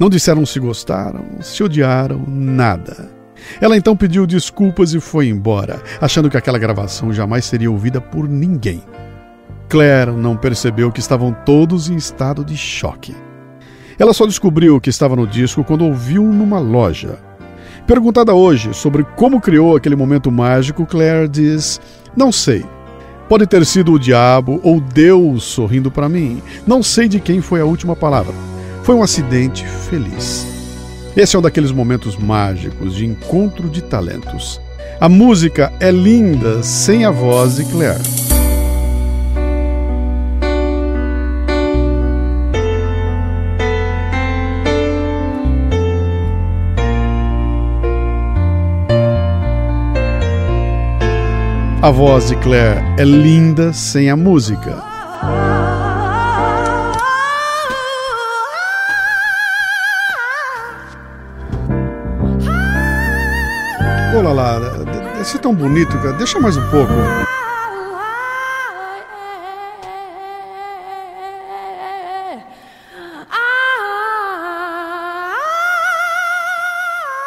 [0.00, 3.08] Não disseram se gostaram, se odiaram, nada.
[3.60, 8.28] Ela então pediu desculpas e foi embora, achando que aquela gravação jamais seria ouvida por
[8.28, 8.82] ninguém.
[9.68, 13.14] Claire não percebeu que estavam todos em estado de choque.
[13.96, 17.29] Ela só descobriu que estava no disco quando ouviu numa loja.
[17.86, 21.80] Perguntada hoje sobre como criou aquele momento mágico, Claire diz:
[22.16, 22.64] Não sei.
[23.28, 26.42] Pode ter sido o diabo ou Deus sorrindo para mim.
[26.66, 28.34] Não sei de quem foi a última palavra.
[28.82, 30.46] Foi um acidente feliz.
[31.16, 34.60] Esse é um daqueles momentos mágicos de encontro de talentos.
[35.00, 38.19] A música é linda sem a voz de Claire.
[51.82, 54.82] A voz de Claire é linda sem a música.
[64.14, 64.60] Olha lá,
[65.22, 66.12] esse é tão bonito, cara.
[66.12, 66.92] Deixa mais um pouco.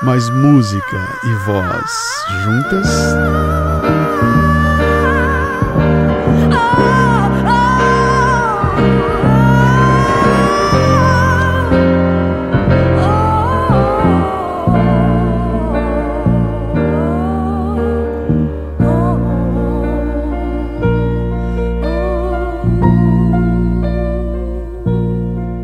[0.04, 1.92] Mas música e voz
[2.44, 3.63] juntas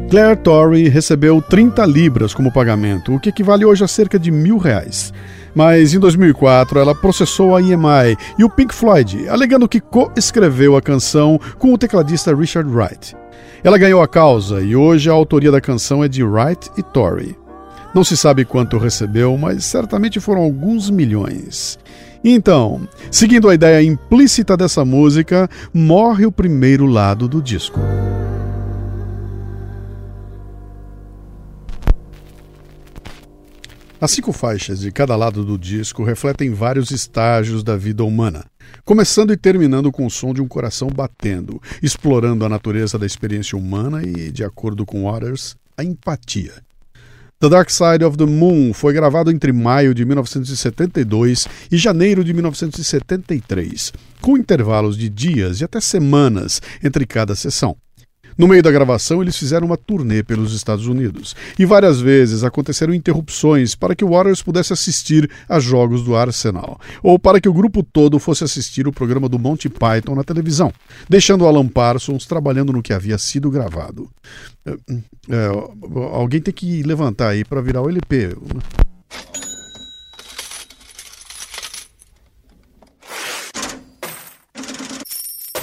[0.10, 4.58] Claire Torrey recebeu 30 libras como pagamento, o que equivale hoje a cerca de mil
[4.58, 5.14] reais.
[5.54, 10.82] Mas em 2004 ela processou a EMI e o Pink Floyd, alegando que co-escreveu a
[10.82, 13.16] canção com o tecladista Richard Wright.
[13.64, 17.38] Ela ganhou a causa e hoje a autoria da canção é de Wright e Torrey.
[17.94, 21.78] Não se sabe quanto recebeu, mas certamente foram alguns milhões.
[22.24, 22.82] Então,
[23.12, 27.80] seguindo a ideia implícita dessa música, morre o primeiro lado do disco.
[34.02, 38.46] As cinco faixas de cada lado do disco refletem vários estágios da vida humana,
[38.86, 43.58] começando e terminando com o som de um coração batendo, explorando a natureza da experiência
[43.58, 46.54] humana e, de acordo com Waters, a empatia.
[47.42, 52.34] The Dark Side of the Moon foi gravado entre maio de 1972 e janeiro de
[52.34, 53.92] 1973,
[54.22, 57.76] com intervalos de dias e até semanas entre cada sessão.
[58.40, 62.94] No meio da gravação, eles fizeram uma turnê pelos Estados Unidos e várias vezes aconteceram
[62.94, 67.54] interrupções para que o Warriors pudesse assistir a jogos do Arsenal ou para que o
[67.54, 70.72] grupo todo fosse assistir o programa do Monty Python na televisão,
[71.10, 74.10] deixando Alan Parsons trabalhando no que havia sido gravado.
[74.66, 75.48] É, é,
[76.14, 78.38] alguém tem que levantar aí para virar o LP.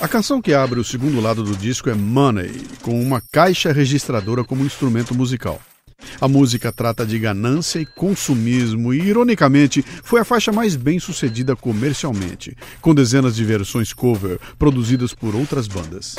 [0.01, 4.45] A canção que abre o segundo lado do disco é Money, com uma caixa registradora
[4.45, 5.59] como instrumento musical.
[6.21, 11.57] A música trata de ganância e consumismo e, ironicamente, foi a faixa mais bem sucedida
[11.57, 16.17] comercialmente, com dezenas de versões cover produzidas por outras bandas.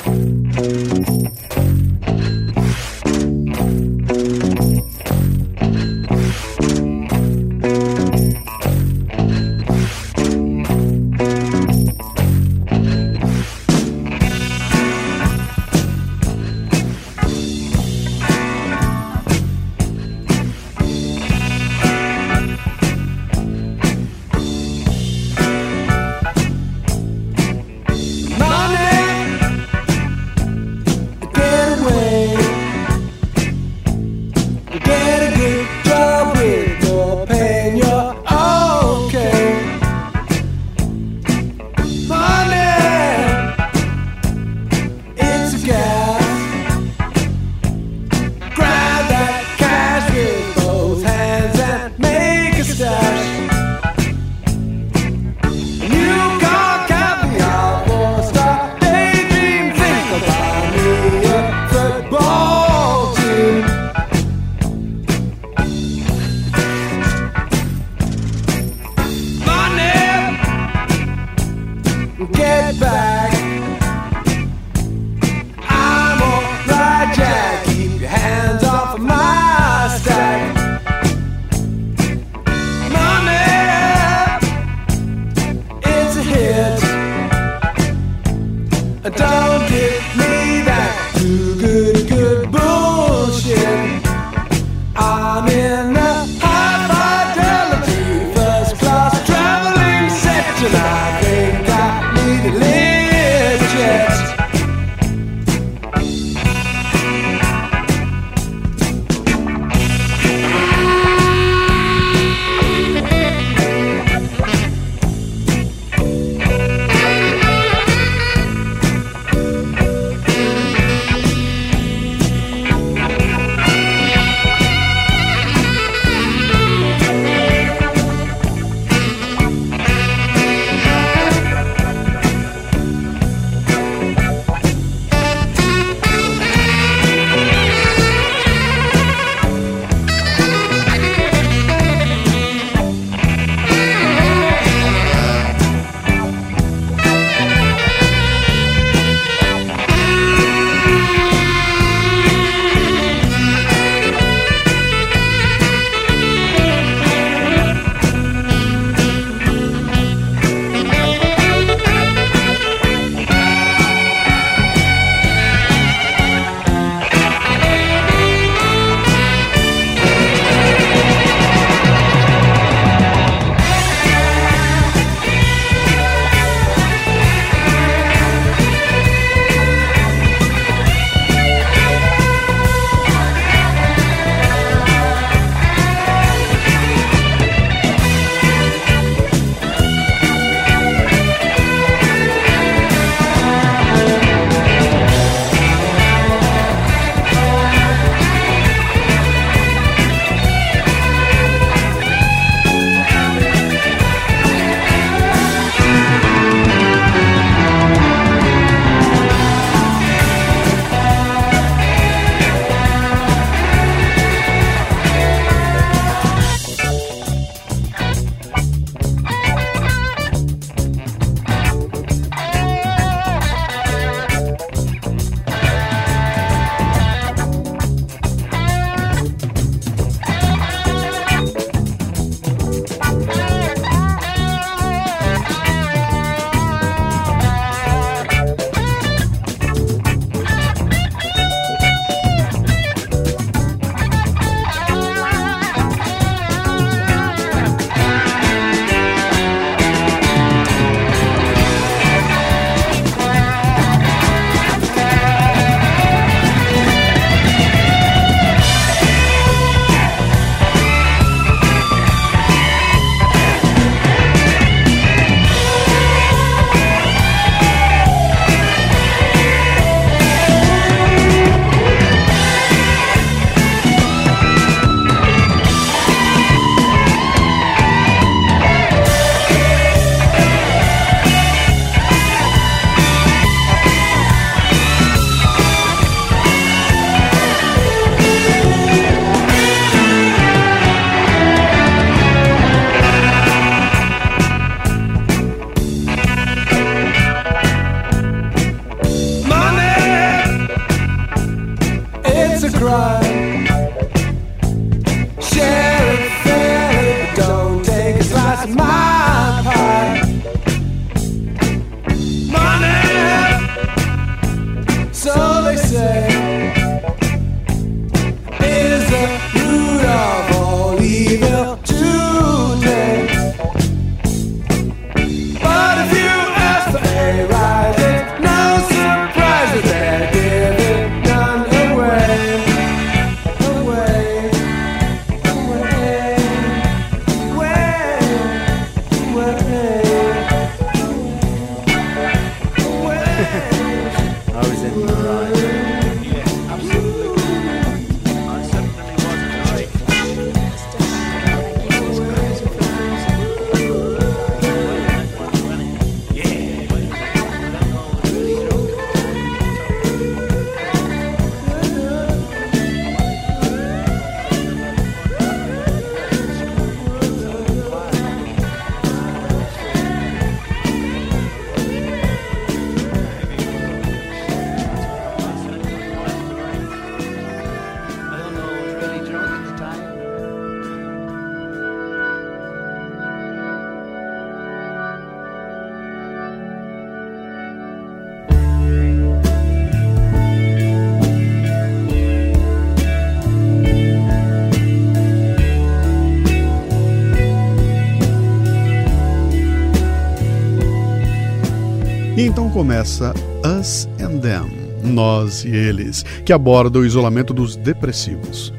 [402.77, 403.33] Começa
[403.79, 404.69] Us and Them,
[405.03, 408.71] Nós e Eles, que aborda o isolamento dos depressivos.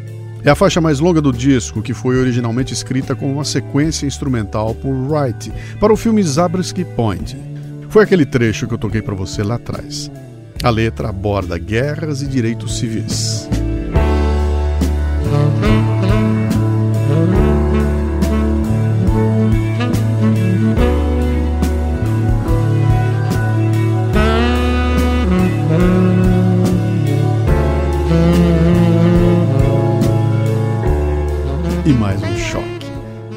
[0.45, 4.73] É a faixa mais longa do disco, que foi originalmente escrita como uma sequência instrumental
[4.73, 7.37] por Wright para o filme Zabriskie Point.
[7.89, 10.09] Foi aquele trecho que eu toquei para você lá atrás.
[10.63, 13.49] A letra aborda guerras e direitos civis.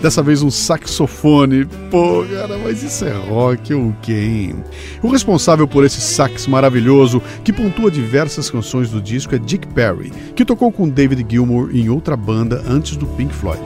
[0.02, 1.66] Dessa vez um saxofone.
[1.90, 4.56] Pô, cara, mas isso é rock ou quem?
[5.02, 10.12] O responsável por esse sax maravilhoso, que pontua diversas canções do disco, é Dick Perry,
[10.36, 13.62] que tocou com David Gilmour em outra banda antes do Pink Floyd.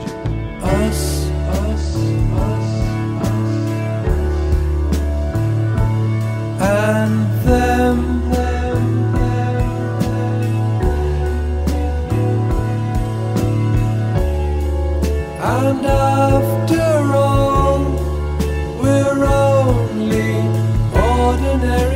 [0.62, 1.26] Us,
[7.48, 7.75] and
[16.16, 17.78] after all,
[18.80, 20.32] we're only
[20.94, 21.95] ordinary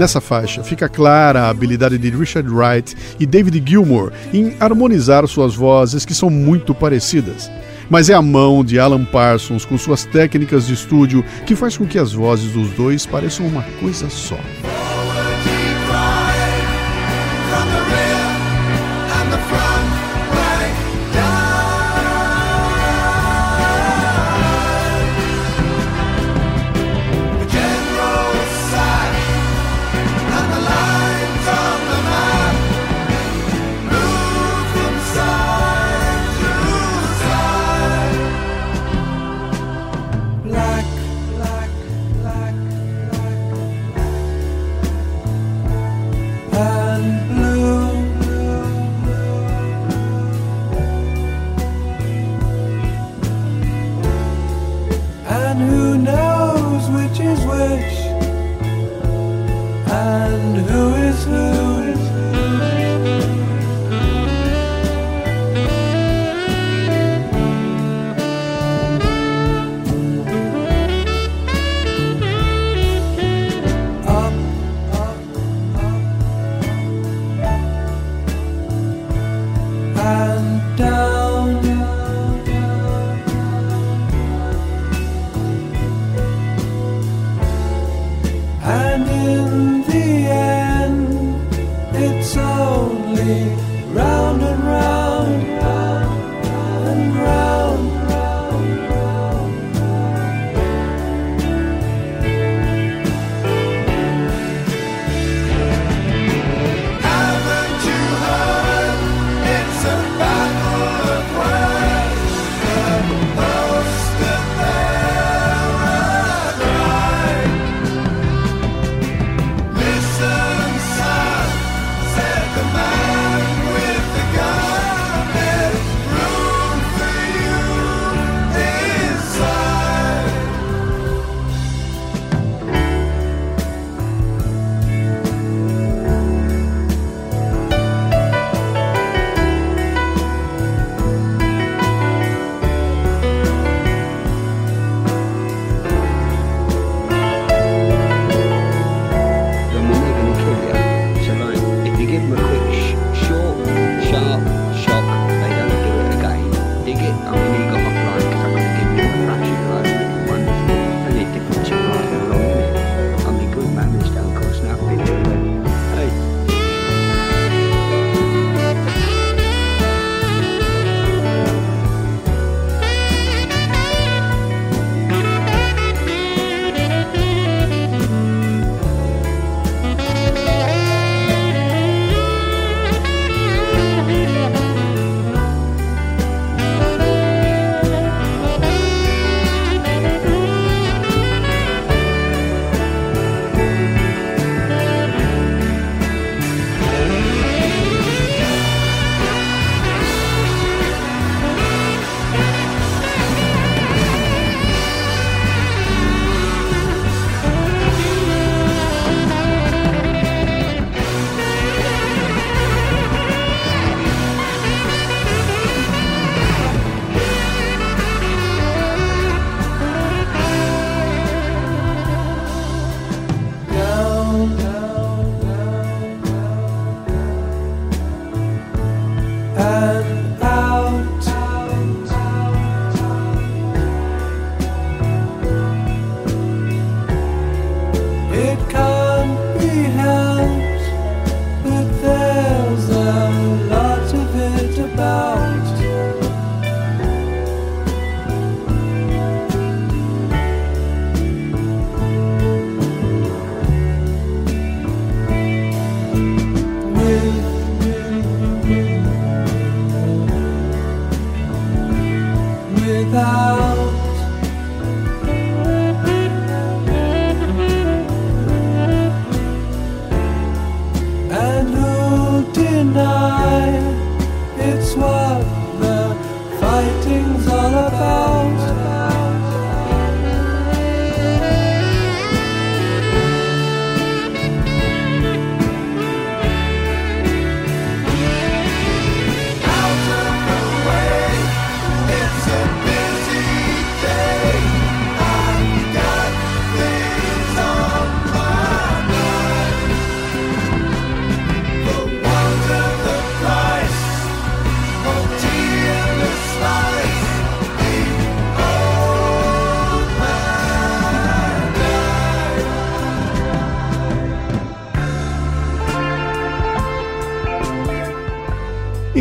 [0.00, 5.54] Nessa faixa fica clara a habilidade de Richard Wright e David Gilmour em harmonizar suas
[5.54, 7.50] vozes que são muito parecidas.
[7.90, 11.86] Mas é a mão de Alan Parsons com suas técnicas de estúdio que faz com
[11.86, 14.38] que as vozes dos dois pareçam uma coisa só.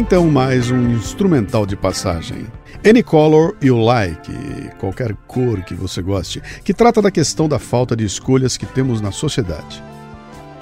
[0.10, 2.47] Então, mais um instrumental de passagem.
[2.84, 4.34] Any Color You Like,
[4.80, 9.01] qualquer cor que você goste, que trata da questão da falta de escolhas que temos
[9.01, 9.84] na sociedade.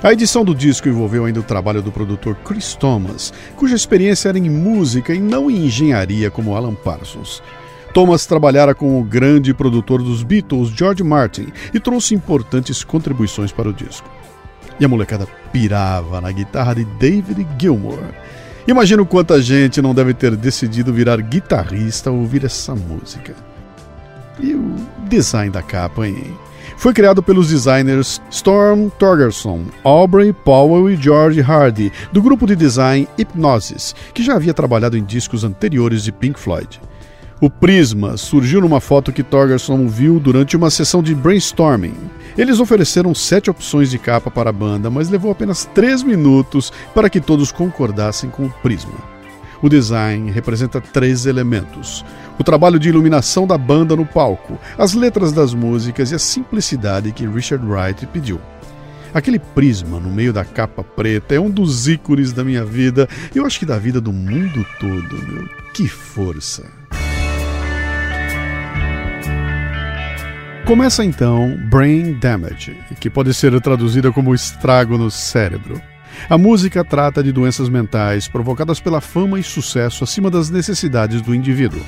[0.03, 4.37] A edição do disco envolveu ainda o trabalho do produtor Chris Thomas, cuja experiência era
[4.37, 7.41] em música e não em engenharia como Alan Parsons.
[7.93, 13.69] Thomas trabalhara com o grande produtor dos Beatles, George Martin, e trouxe importantes contribuições para
[13.69, 14.11] o disco.
[14.77, 18.03] E a molecada pirava na guitarra de David Gilmour.
[18.67, 23.33] Imagino quanta gente não deve ter decidido virar guitarrista ao ouvir essa música.
[24.41, 24.75] E o
[25.07, 26.35] design da capa, hein?
[26.75, 33.07] Foi criado pelos designers Storm Torgerson, Aubrey Powell e George Hardy, do grupo de design
[33.17, 36.79] Hypnosis, que já havia trabalhado em discos anteriores de Pink Floyd.
[37.39, 41.93] O prisma surgiu numa foto que Torgerson viu durante uma sessão de brainstorming.
[42.35, 47.11] Eles ofereceram sete opções de capa para a banda, mas levou apenas três minutos para
[47.11, 48.95] que todos concordassem com o prisma.
[49.61, 52.03] O design representa três elementos:
[52.39, 57.11] o trabalho de iluminação da banda no palco, as letras das músicas e a simplicidade
[57.11, 58.41] que Richard Wright pediu.
[59.13, 63.37] Aquele prisma no meio da capa preta é um dos ícones da minha vida e
[63.37, 65.47] eu acho que da vida do mundo todo, meu.
[65.73, 66.76] Que força!
[70.67, 75.81] Começa então Brain Damage, que pode ser traduzida como estrago no cérebro.
[76.29, 81.33] A música trata de doenças mentais provocadas pela fama e sucesso acima das necessidades do
[81.33, 81.81] indivíduo.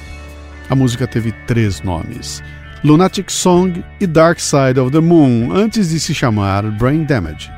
[0.69, 2.41] A música teve três nomes:
[2.81, 7.51] Lunatic Song e Dark Side of the Moon, antes de se chamar Brain Damage.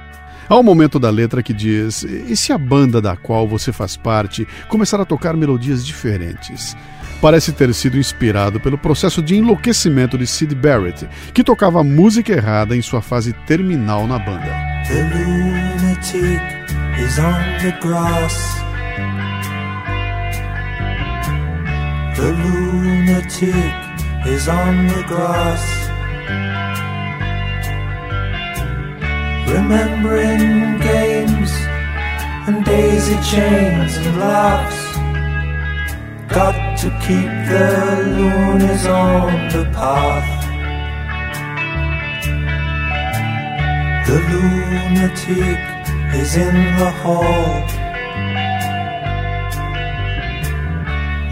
[0.50, 3.96] Há um momento da letra que diz: E se a banda da qual você faz
[3.96, 6.76] parte começar a tocar melodias diferentes?
[7.22, 12.76] Parece ter sido inspirado pelo processo de enlouquecimento de Sid Barrett, que tocava música errada
[12.76, 14.52] em sua fase terminal na banda.
[14.88, 16.42] The lunatic
[17.00, 18.36] is on the grass.
[22.16, 23.54] The lunatic
[24.26, 25.62] is on the grass.
[29.48, 31.52] Remembering games
[32.48, 34.91] and daisy chains and laughs.
[36.34, 37.68] Got to keep the
[38.16, 40.30] loonies on the path.
[44.08, 45.60] The lunatic
[46.16, 47.68] is in the hall.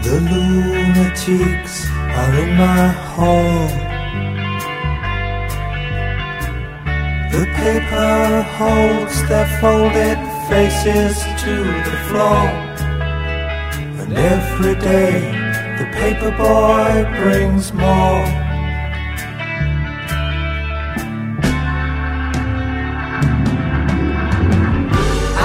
[0.02, 3.68] The lunatics are in my hall.
[7.32, 10.18] The paper holds their folded
[10.50, 11.54] faces to
[11.88, 12.69] the floor.
[14.10, 15.20] And every day
[15.78, 18.26] the paper boy brings more.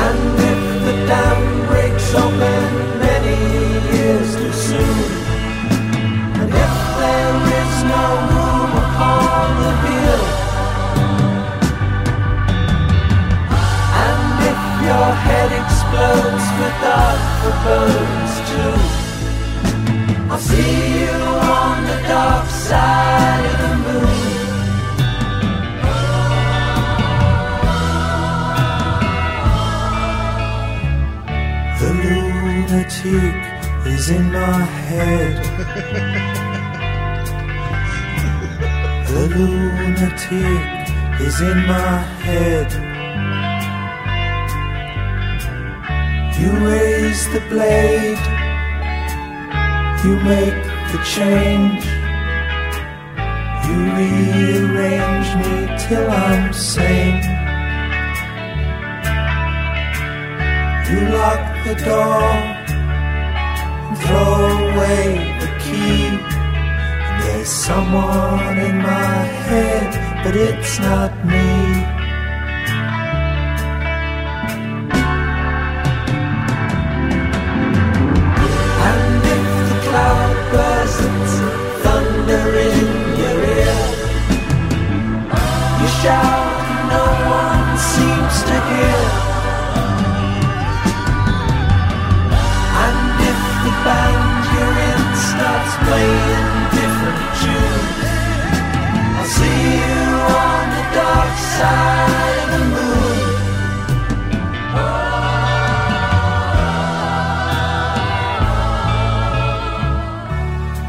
[0.02, 0.20] And
[0.52, 2.64] if the dam breaks open
[2.98, 3.38] many
[3.96, 5.12] years too soon,
[6.42, 10.26] and if there is no room upon the hill,
[14.06, 14.60] and if
[14.90, 17.22] your head explodes with dark
[17.64, 18.05] bones too,
[20.36, 24.16] I'll see you on the dark side of the moon.
[31.80, 33.36] The lunatic
[33.94, 34.60] is in my
[34.90, 35.36] head.
[39.08, 40.64] the lunatic
[41.22, 42.70] is in my head.
[46.38, 48.35] You raise the blade,
[50.06, 51.84] you make the change.
[53.66, 57.24] You rearrange me till I'm sane.
[60.90, 62.26] You lock the door
[63.88, 64.36] and throw
[64.70, 65.06] away
[65.44, 66.04] the key.
[67.22, 69.90] There's someone in my head,
[70.24, 71.55] but it's not me.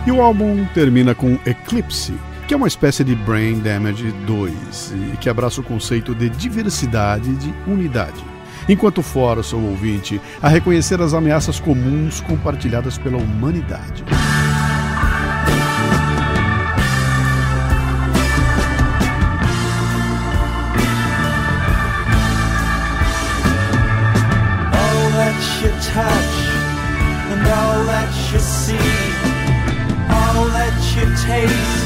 [0.07, 2.14] E o álbum termina com Eclipse,
[2.47, 7.34] que é uma espécie de Brain Damage 2 e que abraça o conceito de diversidade
[7.34, 8.24] de unidade.
[8.68, 14.05] Enquanto força o ouvinte a reconhecer as ameaças comuns compartilhadas pela humanidade.
[25.62, 26.34] you touch
[27.32, 28.76] and all that you see,
[30.11, 31.86] all that you taste,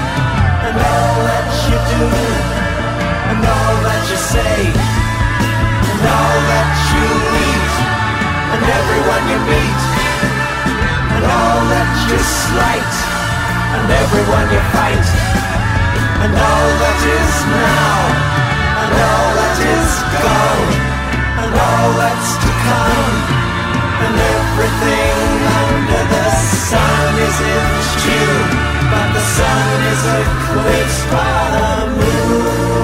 [4.31, 4.63] say,
[5.91, 7.07] and all that you
[7.51, 7.73] eat,
[8.55, 9.81] and everyone you meet,
[11.19, 12.93] and all that you slight,
[13.75, 15.07] and everyone you fight,
[16.23, 17.95] and all that is now,
[18.87, 19.91] and all that is
[20.23, 20.71] gone,
[21.43, 23.15] and all that's to come,
[23.99, 25.27] and everything
[25.59, 26.27] under the
[26.71, 27.67] sun is in
[27.99, 28.47] tune,
[28.95, 31.67] but the sun is eclipsed by the
[31.99, 32.81] moon.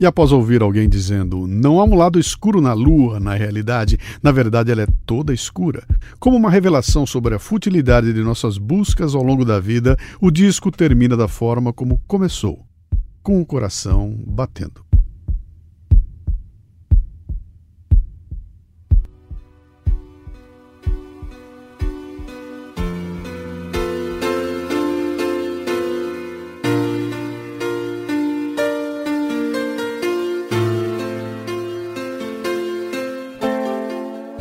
[0.00, 4.32] E após ouvir alguém dizendo não há um lado escuro na Lua, na realidade, na
[4.32, 5.86] verdade ela é toda escura,
[6.18, 10.70] como uma revelação sobre a futilidade de nossas buscas ao longo da vida, o disco
[10.70, 12.64] termina da forma como começou,
[13.22, 14.89] com o coração batendo.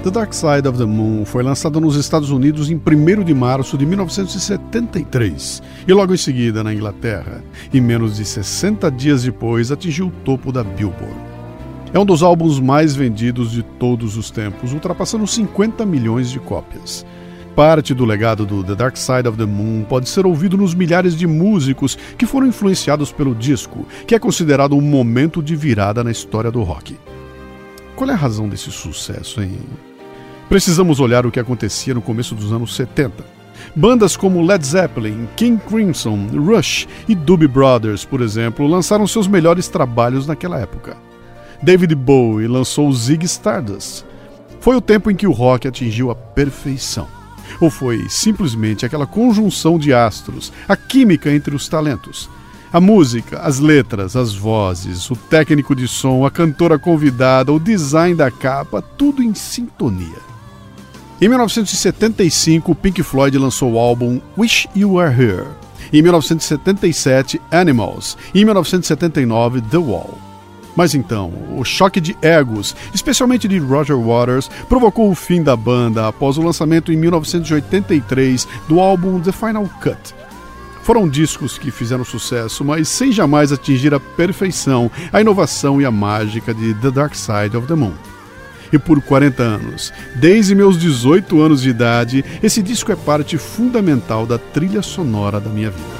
[0.09, 3.77] The Dark Side of the Moon foi lançado nos Estados Unidos em 1 de março
[3.77, 10.07] de 1973 e logo em seguida na Inglaterra, e menos de 60 dias depois atingiu
[10.07, 11.13] o topo da Billboard.
[11.93, 17.05] É um dos álbuns mais vendidos de todos os tempos, ultrapassando 50 milhões de cópias.
[17.55, 21.15] Parte do legado do The Dark Side of the Moon pode ser ouvido nos milhares
[21.15, 26.09] de músicos que foram influenciados pelo disco, que é considerado um momento de virada na
[26.09, 26.97] história do rock.
[27.95, 29.59] Qual é a razão desse sucesso, hein?
[30.49, 33.23] Precisamos olhar o que acontecia no começo dos anos 70.
[33.75, 39.67] Bandas como Led Zeppelin, King Crimson, Rush e Doobie Brothers, por exemplo, lançaram seus melhores
[39.67, 40.97] trabalhos naquela época.
[41.61, 44.03] David Bowie lançou Zig Stardust.
[44.59, 47.07] Foi o tempo em que o rock atingiu a perfeição.
[47.61, 52.27] Ou foi simplesmente aquela conjunção de astros, a química entre os talentos?
[52.73, 58.15] A música, as letras, as vozes, o técnico de som, a cantora convidada, o design
[58.15, 60.29] da capa, tudo em sintonia.
[61.21, 65.47] Em 1975, Pink Floyd lançou o álbum Wish You Were Here.
[65.91, 68.17] Em 1977, Animals.
[68.33, 70.17] Em 1979, The Wall.
[70.77, 76.07] Mas então, o choque de egos, especialmente de Roger Waters, provocou o fim da banda
[76.07, 80.15] após o lançamento em 1983 do álbum The Final Cut.
[80.83, 85.91] Foram discos que fizeram sucesso, mas sem jamais atingir a perfeição, a inovação e a
[85.91, 87.91] mágica de The Dark Side of the Moon.
[88.71, 94.25] E por 40 anos, desde meus 18 anos de idade, esse disco é parte fundamental
[94.25, 95.99] da trilha sonora da minha vida.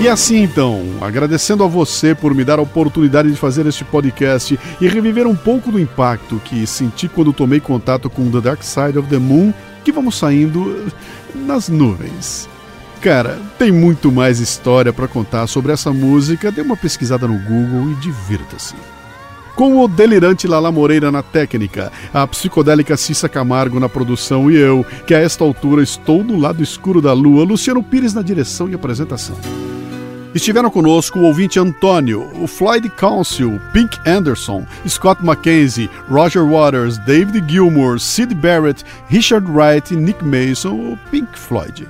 [0.00, 4.58] E assim então, agradecendo a você por me dar a oportunidade de fazer este podcast
[4.78, 8.98] e reviver um pouco do impacto que senti quando tomei contato com The Dark Side
[8.98, 10.92] of the Moon, que vamos saindo
[11.34, 12.48] nas nuvens.
[13.04, 16.50] Cara, tem muito mais história para contar sobre essa música.
[16.50, 18.74] Dê uma pesquisada no Google e divirta-se.
[19.54, 24.86] Com o delirante Lala Moreira na técnica, a psicodélica Cissa Camargo na produção e eu,
[25.06, 28.74] que a esta altura estou no lado escuro da lua, Luciano Pires na direção e
[28.74, 29.36] apresentação.
[30.34, 37.52] Estiveram conosco o ouvinte Antônio, o Floyd Council, Pink Anderson, Scott Mackenzie, Roger Waters, David
[37.52, 41.86] Gilmour, Sid Barrett, Richard Wright e Nick Mason, o Pink Floyd.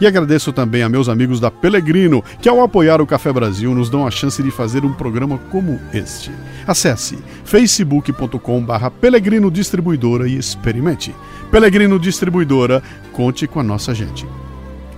[0.00, 3.90] E agradeço também a meus amigos da Pelegrino, que ao apoiar o Café Brasil nos
[3.90, 6.32] dão a chance de fazer um programa como este.
[6.66, 11.14] Acesse facebook.com.br Pelegrino Distribuidora e experimente.
[11.50, 12.82] Pelegrino Distribuidora,
[13.12, 14.26] conte com a nossa gente.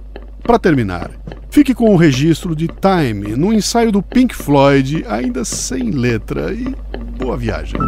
[0.44, 1.10] Para terminar,
[1.50, 6.76] fique com o registro de Time, no ensaio do Pink Floyd, ainda sem letra, e
[7.18, 7.80] boa viagem.